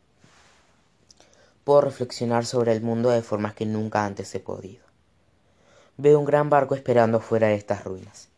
Puedo 1.63 1.81
reflexionar 1.81 2.47
sobre 2.47 2.71
el 2.71 2.81
mundo 2.81 3.11
de 3.11 3.21
formas 3.21 3.53
que 3.53 3.67
nunca 3.67 4.05
antes 4.05 4.33
he 4.33 4.39
podido. 4.39 4.83
Veo 5.97 6.17
un 6.17 6.25
gran 6.25 6.49
barco 6.49 6.73
esperando 6.73 7.19
fuera 7.19 7.49
de 7.49 7.53
estas 7.53 7.83
ruinas. 7.83 8.29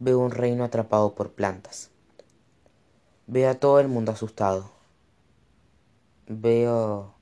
Veo 0.00 0.18
un 0.18 0.32
reino 0.32 0.64
atrapado 0.64 1.14
por 1.14 1.30
plantas. 1.30 1.90
Veo 3.28 3.48
a 3.48 3.54
todo 3.54 3.78
el 3.78 3.86
mundo 3.86 4.10
asustado. 4.10 4.72
Veo... 6.26 7.14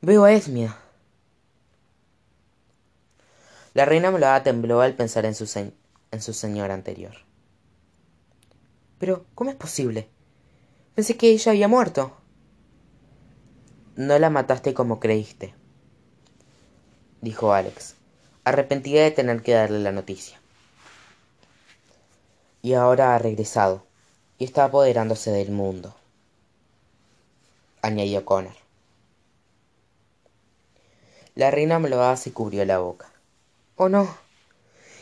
Veo 0.00 0.22
a 0.22 0.32
Esmia. 0.32 0.76
La 3.74 3.84
reina 3.84 4.12
malvada 4.12 4.44
tembló 4.44 4.80
al 4.80 4.94
pensar 4.94 5.24
en 5.24 5.34
su, 5.34 5.50
en 5.58 6.22
su 6.22 6.32
señora 6.34 6.74
anterior. 6.74 7.31
Pero, 9.02 9.26
¿cómo 9.34 9.50
es 9.50 9.56
posible? 9.56 10.08
Pensé 10.94 11.16
que 11.16 11.30
ella 11.30 11.50
había 11.50 11.66
muerto. 11.66 12.16
No 13.96 14.16
la 14.16 14.30
mataste 14.30 14.74
como 14.74 15.00
creíste, 15.00 15.56
dijo 17.20 17.52
Alex, 17.52 17.96
arrepentida 18.44 19.02
de 19.02 19.10
tener 19.10 19.42
que 19.42 19.54
darle 19.54 19.80
la 19.80 19.90
noticia. 19.90 20.40
Y 22.62 22.74
ahora 22.74 23.16
ha 23.16 23.18
regresado 23.18 23.84
y 24.38 24.44
está 24.44 24.66
apoderándose 24.66 25.32
del 25.32 25.50
mundo, 25.50 25.96
añadió 27.82 28.24
Connor. 28.24 28.54
La 31.34 31.50
reina 31.50 31.80
malvada 31.80 32.16
se 32.16 32.32
cubrió 32.32 32.64
la 32.64 32.78
boca. 32.78 33.10
Oh 33.74 33.88
no. 33.88 34.16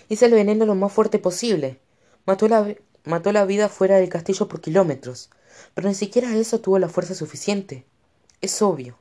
Hice 0.08 0.24
el 0.24 0.32
veneno 0.32 0.64
lo 0.64 0.74
más 0.74 0.90
fuerte 0.90 1.18
posible. 1.18 1.78
Mató 2.24 2.48
la, 2.48 2.66
mató 3.04 3.32
la 3.32 3.44
vida 3.44 3.68
fuera 3.68 3.96
del 3.96 4.08
castillo 4.08 4.48
por 4.48 4.60
kilómetros. 4.60 5.30
Pero 5.74 5.88
ni 5.88 5.94
siquiera 5.94 6.34
eso 6.36 6.60
tuvo 6.60 6.78
la 6.78 6.88
fuerza 6.88 7.14
suficiente. 7.14 7.86
Es 8.40 8.62
obvio. 8.62 8.98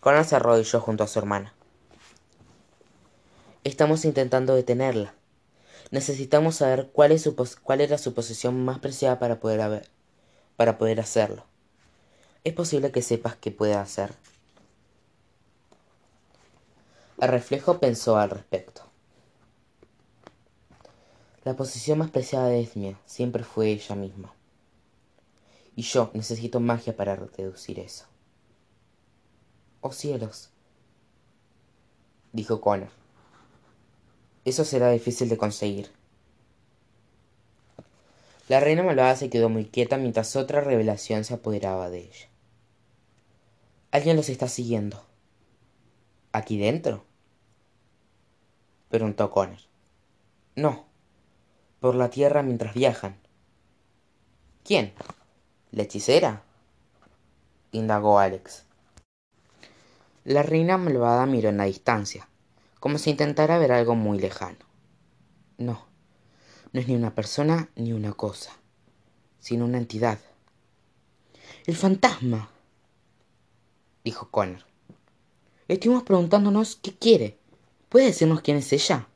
Connor 0.00 0.24
se 0.24 0.36
arrodilló 0.36 0.80
junto 0.80 1.04
a 1.04 1.08
su 1.08 1.18
hermana. 1.18 1.54
Estamos 3.64 4.04
intentando 4.04 4.54
detenerla. 4.54 5.14
Necesitamos 5.90 6.56
saber 6.56 6.90
cuál, 6.92 7.12
es 7.12 7.22
su 7.22 7.34
cuál 7.62 7.80
era 7.80 7.98
su 7.98 8.14
posición 8.14 8.64
más 8.64 8.78
preciada 8.78 9.18
para 9.18 9.40
poder, 9.40 9.88
para 10.56 10.78
poder 10.78 11.00
hacerlo. 11.00 11.44
¿Es 12.44 12.52
posible 12.52 12.92
que 12.92 13.02
sepas 13.02 13.36
qué 13.36 13.50
puede 13.50 13.74
hacer? 13.74 14.12
El 17.18 17.28
reflejo 17.28 17.78
pensó 17.78 18.16
al 18.18 18.30
respecto. 18.30 18.85
La 21.46 21.54
posición 21.54 21.98
más 21.98 22.10
preciada 22.10 22.48
de 22.48 22.60
Esmia 22.60 22.98
siempre 23.06 23.44
fue 23.44 23.68
ella 23.68 23.94
misma. 23.94 24.34
Y 25.76 25.82
yo 25.82 26.10
necesito 26.12 26.58
magia 26.58 26.96
para 26.96 27.14
reducir 27.14 27.78
eso. 27.78 28.04
Oh 29.80 29.92
cielos, 29.92 30.50
dijo 32.32 32.60
Connor. 32.60 32.88
Eso 34.44 34.64
será 34.64 34.90
difícil 34.90 35.28
de 35.28 35.36
conseguir. 35.36 35.92
La 38.48 38.58
reina 38.58 38.82
malvada 38.82 39.14
se 39.14 39.30
quedó 39.30 39.48
muy 39.48 39.66
quieta 39.66 39.98
mientras 39.98 40.34
otra 40.34 40.62
revelación 40.62 41.22
se 41.22 41.34
apoderaba 41.34 41.90
de 41.90 42.00
ella. 42.00 42.28
Alguien 43.92 44.16
los 44.16 44.30
está 44.30 44.48
siguiendo. 44.48 45.00
¿Aquí 46.32 46.58
dentro? 46.58 47.04
preguntó 48.88 49.30
Connor. 49.30 49.60
No, 50.56 50.86
por 51.86 51.94
la 51.94 52.10
tierra 52.10 52.42
mientras 52.42 52.74
viajan. 52.74 53.16
¿Quién? 54.64 54.92
¿La 55.70 55.84
hechicera? 55.84 56.42
indagó 57.70 58.18
Alex. 58.18 58.64
La 60.24 60.42
reina 60.42 60.78
malvada 60.78 61.26
miró 61.26 61.48
en 61.48 61.58
la 61.58 61.66
distancia, 61.66 62.28
como 62.80 62.98
si 62.98 63.10
intentara 63.10 63.58
ver 63.58 63.70
algo 63.70 63.94
muy 63.94 64.18
lejano. 64.18 64.58
No, 65.58 65.86
no 66.72 66.80
es 66.80 66.88
ni 66.88 66.96
una 66.96 67.14
persona 67.14 67.68
ni 67.76 67.92
una 67.92 68.14
cosa, 68.14 68.50
sino 69.38 69.64
una 69.64 69.78
entidad. 69.78 70.18
El 71.66 71.76
fantasma, 71.76 72.50
dijo 74.02 74.28
Connor. 74.32 74.64
Estuvimos 75.68 76.02
preguntándonos 76.02 76.74
qué 76.82 76.96
quiere. 76.96 77.38
¿Puede 77.88 78.06
decirnos 78.06 78.40
quién 78.40 78.56
es 78.56 78.72
ella? 78.72 79.06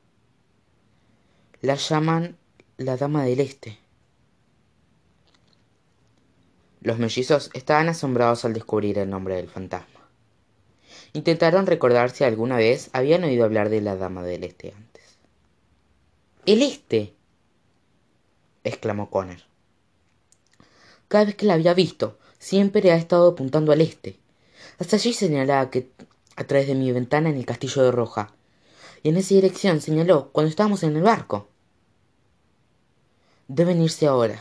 La 1.62 1.74
llaman 1.74 2.36
la 2.80 2.96
Dama 2.96 3.24
del 3.24 3.40
Este. 3.40 3.78
Los 6.80 6.98
mellizos 6.98 7.50
estaban 7.52 7.90
asombrados 7.90 8.46
al 8.46 8.54
descubrir 8.54 8.96
el 8.96 9.10
nombre 9.10 9.36
del 9.36 9.50
fantasma. 9.50 10.08
Intentaron 11.12 11.66
recordar 11.66 12.08
si 12.10 12.24
alguna 12.24 12.56
vez 12.56 12.88
habían 12.94 13.22
oído 13.24 13.44
hablar 13.44 13.68
de 13.68 13.82
la 13.82 13.96
Dama 13.96 14.22
del 14.22 14.44
Este 14.44 14.72
antes. 14.74 15.18
¡El 16.46 16.62
Este! 16.62 17.12
exclamó 18.64 19.10
Connor. 19.10 19.40
Cada 21.08 21.26
vez 21.26 21.34
que 21.34 21.44
la 21.44 21.54
había 21.54 21.74
visto, 21.74 22.18
siempre 22.38 22.90
ha 22.92 22.96
estado 22.96 23.28
apuntando 23.28 23.72
al 23.72 23.82
este. 23.82 24.18
Hasta 24.78 24.96
allí 24.96 25.12
señalaba 25.12 25.68
que 25.68 25.90
a 26.34 26.44
través 26.44 26.66
de 26.66 26.76
mi 26.76 26.90
ventana 26.92 27.28
en 27.28 27.36
el 27.36 27.44
castillo 27.44 27.82
de 27.82 27.92
Roja. 27.92 28.32
Y 29.02 29.10
en 29.10 29.18
esa 29.18 29.34
dirección 29.34 29.82
señaló 29.82 30.30
cuando 30.32 30.48
estábamos 30.48 30.82
en 30.82 30.96
el 30.96 31.02
barco. 31.02 31.49
Deben 33.52 33.82
irse 33.82 34.06
ahora, 34.06 34.40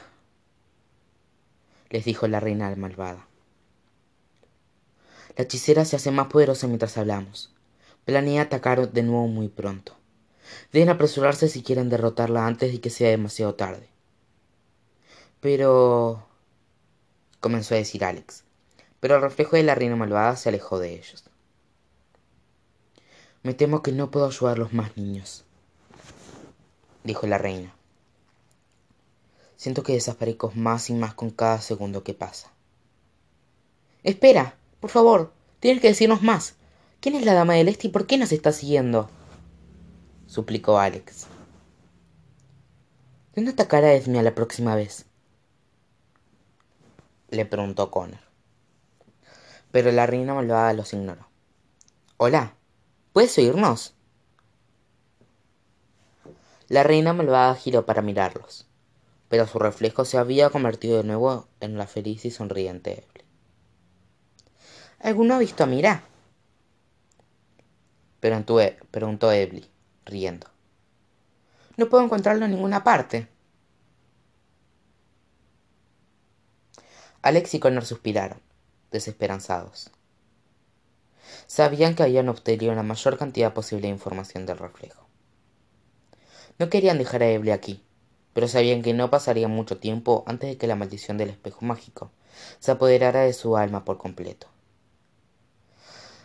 les 1.90 2.06
dijo 2.06 2.28
la 2.28 2.40
reina 2.40 2.76
malvada. 2.76 3.26
La 5.36 5.46
hechicera 5.46 5.84
se 5.84 5.96
hace 5.96 6.12
más 6.12 6.28
poderosa 6.28 6.68
mientras 6.68 6.96
hablamos. 6.96 7.52
Planea 8.06 8.44
atacar 8.44 8.92
de 8.92 9.02
nuevo 9.02 9.28
muy 9.28 9.48
pronto. 9.48 9.98
Deben 10.72 10.90
apresurarse 10.90 11.48
si 11.48 11.64
quieren 11.64 11.90
derrotarla 11.90 12.46
antes 12.46 12.72
de 12.72 12.82
que 12.82 12.92
sea 12.92 13.10
demasiado 13.10 13.56
tarde. 13.56 13.90
Pero... 15.40 16.28
comenzó 17.40 17.74
a 17.74 17.80
decir 17.80 18.06
Alex, 18.06 18.44
pero 19.00 19.16
el 19.16 19.24
reflejo 19.24 19.56
de 19.56 19.64
la 19.64 19.74
reina 19.74 19.96
malvada 19.96 20.36
se 20.36 20.50
alejó 20.50 20.78
de 20.78 20.94
ellos. 20.94 21.24
Me 23.42 23.56
temo 23.56 23.82
que 23.82 23.92
no 23.92 24.12
puedo 24.12 24.28
ayudar 24.28 24.58
a 24.58 24.60
los 24.60 24.72
más 24.72 24.96
niños, 24.98 25.46
dijo 27.04 27.26
la 27.26 27.40
reina. 27.40 27.74
Siento 29.60 29.84
que 29.84 29.92
desaparezco 29.92 30.54
más 30.56 30.90
y 30.90 30.94
más 30.94 31.14
con 31.14 31.32
cada 31.32 31.60
segundo 31.60 32.02
que 32.06 32.14
pasa. 32.14 32.50
Espera, 34.04 34.56
por 34.80 34.90
favor, 34.90 35.34
tienes 35.60 35.82
que 35.82 35.90
decirnos 35.90 36.22
más. 36.22 36.56
¿Quién 37.02 37.16
es 37.16 37.26
la 37.26 37.34
dama 37.34 37.56
del 37.56 37.68
este 37.68 37.88
y 37.88 37.90
por 37.90 38.08
qué 38.08 38.18
nos 38.18 38.32
está 38.32 38.54
siguiendo? 38.54 39.10
suplicó 40.28 40.80
Alex. 40.80 41.28
¿Dónde 43.36 43.52
atacará 43.52 43.92
Esmia 43.92 44.24
la 44.24 44.34
próxima 44.34 44.76
vez? 44.76 45.08
le 47.30 47.46
preguntó 47.46 47.92
Connor. 47.92 48.22
Pero 49.72 49.92
la 49.92 50.06
reina 50.06 50.34
malvada 50.34 50.72
los 50.72 50.94
ignoró. 50.94 51.28
Hola, 52.16 52.56
¿Puedes 53.12 53.38
oírnos? 53.38 53.96
La 56.68 56.84
reina 56.84 57.12
malvada 57.12 57.56
giró 57.56 57.86
para 57.86 58.04
mirarlos, 58.04 58.69
pero 59.30 59.48
su 59.48 59.60
reflejo 59.60 60.04
se 60.06 60.18
había 60.18 60.50
convertido 60.50 60.98
de 60.98 61.04
nuevo 61.04 61.48
en 61.60 61.78
la 61.78 61.88
feliz 61.88 62.26
y 62.26 62.32
sonriente 62.32 62.94
Eble. 62.94 63.26
¿Alguno 65.00 65.36
ha 65.36 65.40
visto 65.40 65.64
a 65.64 65.68
Mira? 65.68 66.04
Preguntó, 68.20 68.60
e, 68.60 68.78
preguntó 68.92 69.32
Ebli, 69.32 69.70
riendo. 70.06 70.48
No 71.78 71.88
puedo 71.88 72.04
encontrarlo 72.04 72.44
en 72.46 72.52
ninguna 72.52 72.84
parte. 72.84 73.30
Alex 77.22 77.54
y 77.54 77.60
Connor 77.60 77.86
suspiraron, 77.86 78.42
desesperanzados. 78.92 79.92
Sabían 81.48 81.96
que 81.96 82.04
habían 82.04 82.28
obtenido 82.28 82.74
la 82.74 82.84
mayor 82.84 83.18
cantidad 83.18 83.54
posible 83.54 83.84
de 83.84 83.94
información 83.94 84.46
del 84.46 84.58
reflejo. 84.58 85.08
No 86.58 86.70
querían 86.70 86.98
dejar 86.98 87.24
a 87.24 87.30
Eble 87.30 87.54
aquí, 87.54 87.84
pero 88.34 88.48
sabían 88.48 88.82
que 88.82 88.94
no 88.94 89.10
pasaría 89.10 89.48
mucho 89.48 89.78
tiempo 89.78 90.24
antes 90.28 90.50
de 90.50 90.58
que 90.58 90.68
la 90.68 90.76
maldición 90.76 91.18
del 91.18 91.30
espejo 91.30 91.66
mágico 91.66 92.12
se 92.60 92.72
apoderara 92.72 93.22
de 93.22 93.34
su 93.34 93.58
alma 93.58 93.86
por 93.86 93.98
completo. 93.98 94.48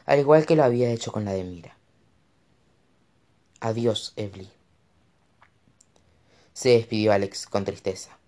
Al 0.06 0.18
igual 0.18 0.46
que 0.46 0.56
lo 0.56 0.64
había 0.64 0.90
hecho 0.90 1.12
con 1.12 1.24
la 1.24 1.32
de 1.32 1.44
Mira. 1.44 1.76
Adiós, 3.60 4.12
Ebli. 4.16 4.50
Se 6.52 6.70
despidió 6.70 7.12
Alex 7.12 7.46
con 7.46 7.64
tristeza. 7.64 8.18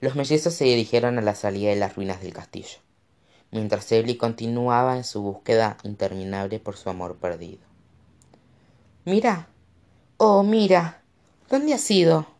Los 0.00 0.16
mellizos 0.16 0.54
se 0.54 0.64
dirigieron 0.64 1.18
a 1.18 1.22
la 1.22 1.34
salida 1.34 1.70
de 1.70 1.76
las 1.76 1.94
ruinas 1.94 2.20
del 2.20 2.32
castillo 2.32 2.78
mientras 3.50 3.90
Ebli 3.92 4.16
continuaba 4.16 4.96
en 4.96 5.04
su 5.04 5.22
búsqueda 5.22 5.76
interminable 5.82 6.60
por 6.60 6.76
su 6.76 6.90
amor 6.90 7.16
perdido. 7.16 7.62
Mira, 9.04 9.48
oh, 10.18 10.42
mira, 10.42 10.99
¿dónde 11.50 11.74
has 11.74 11.90
ido? 11.90 12.39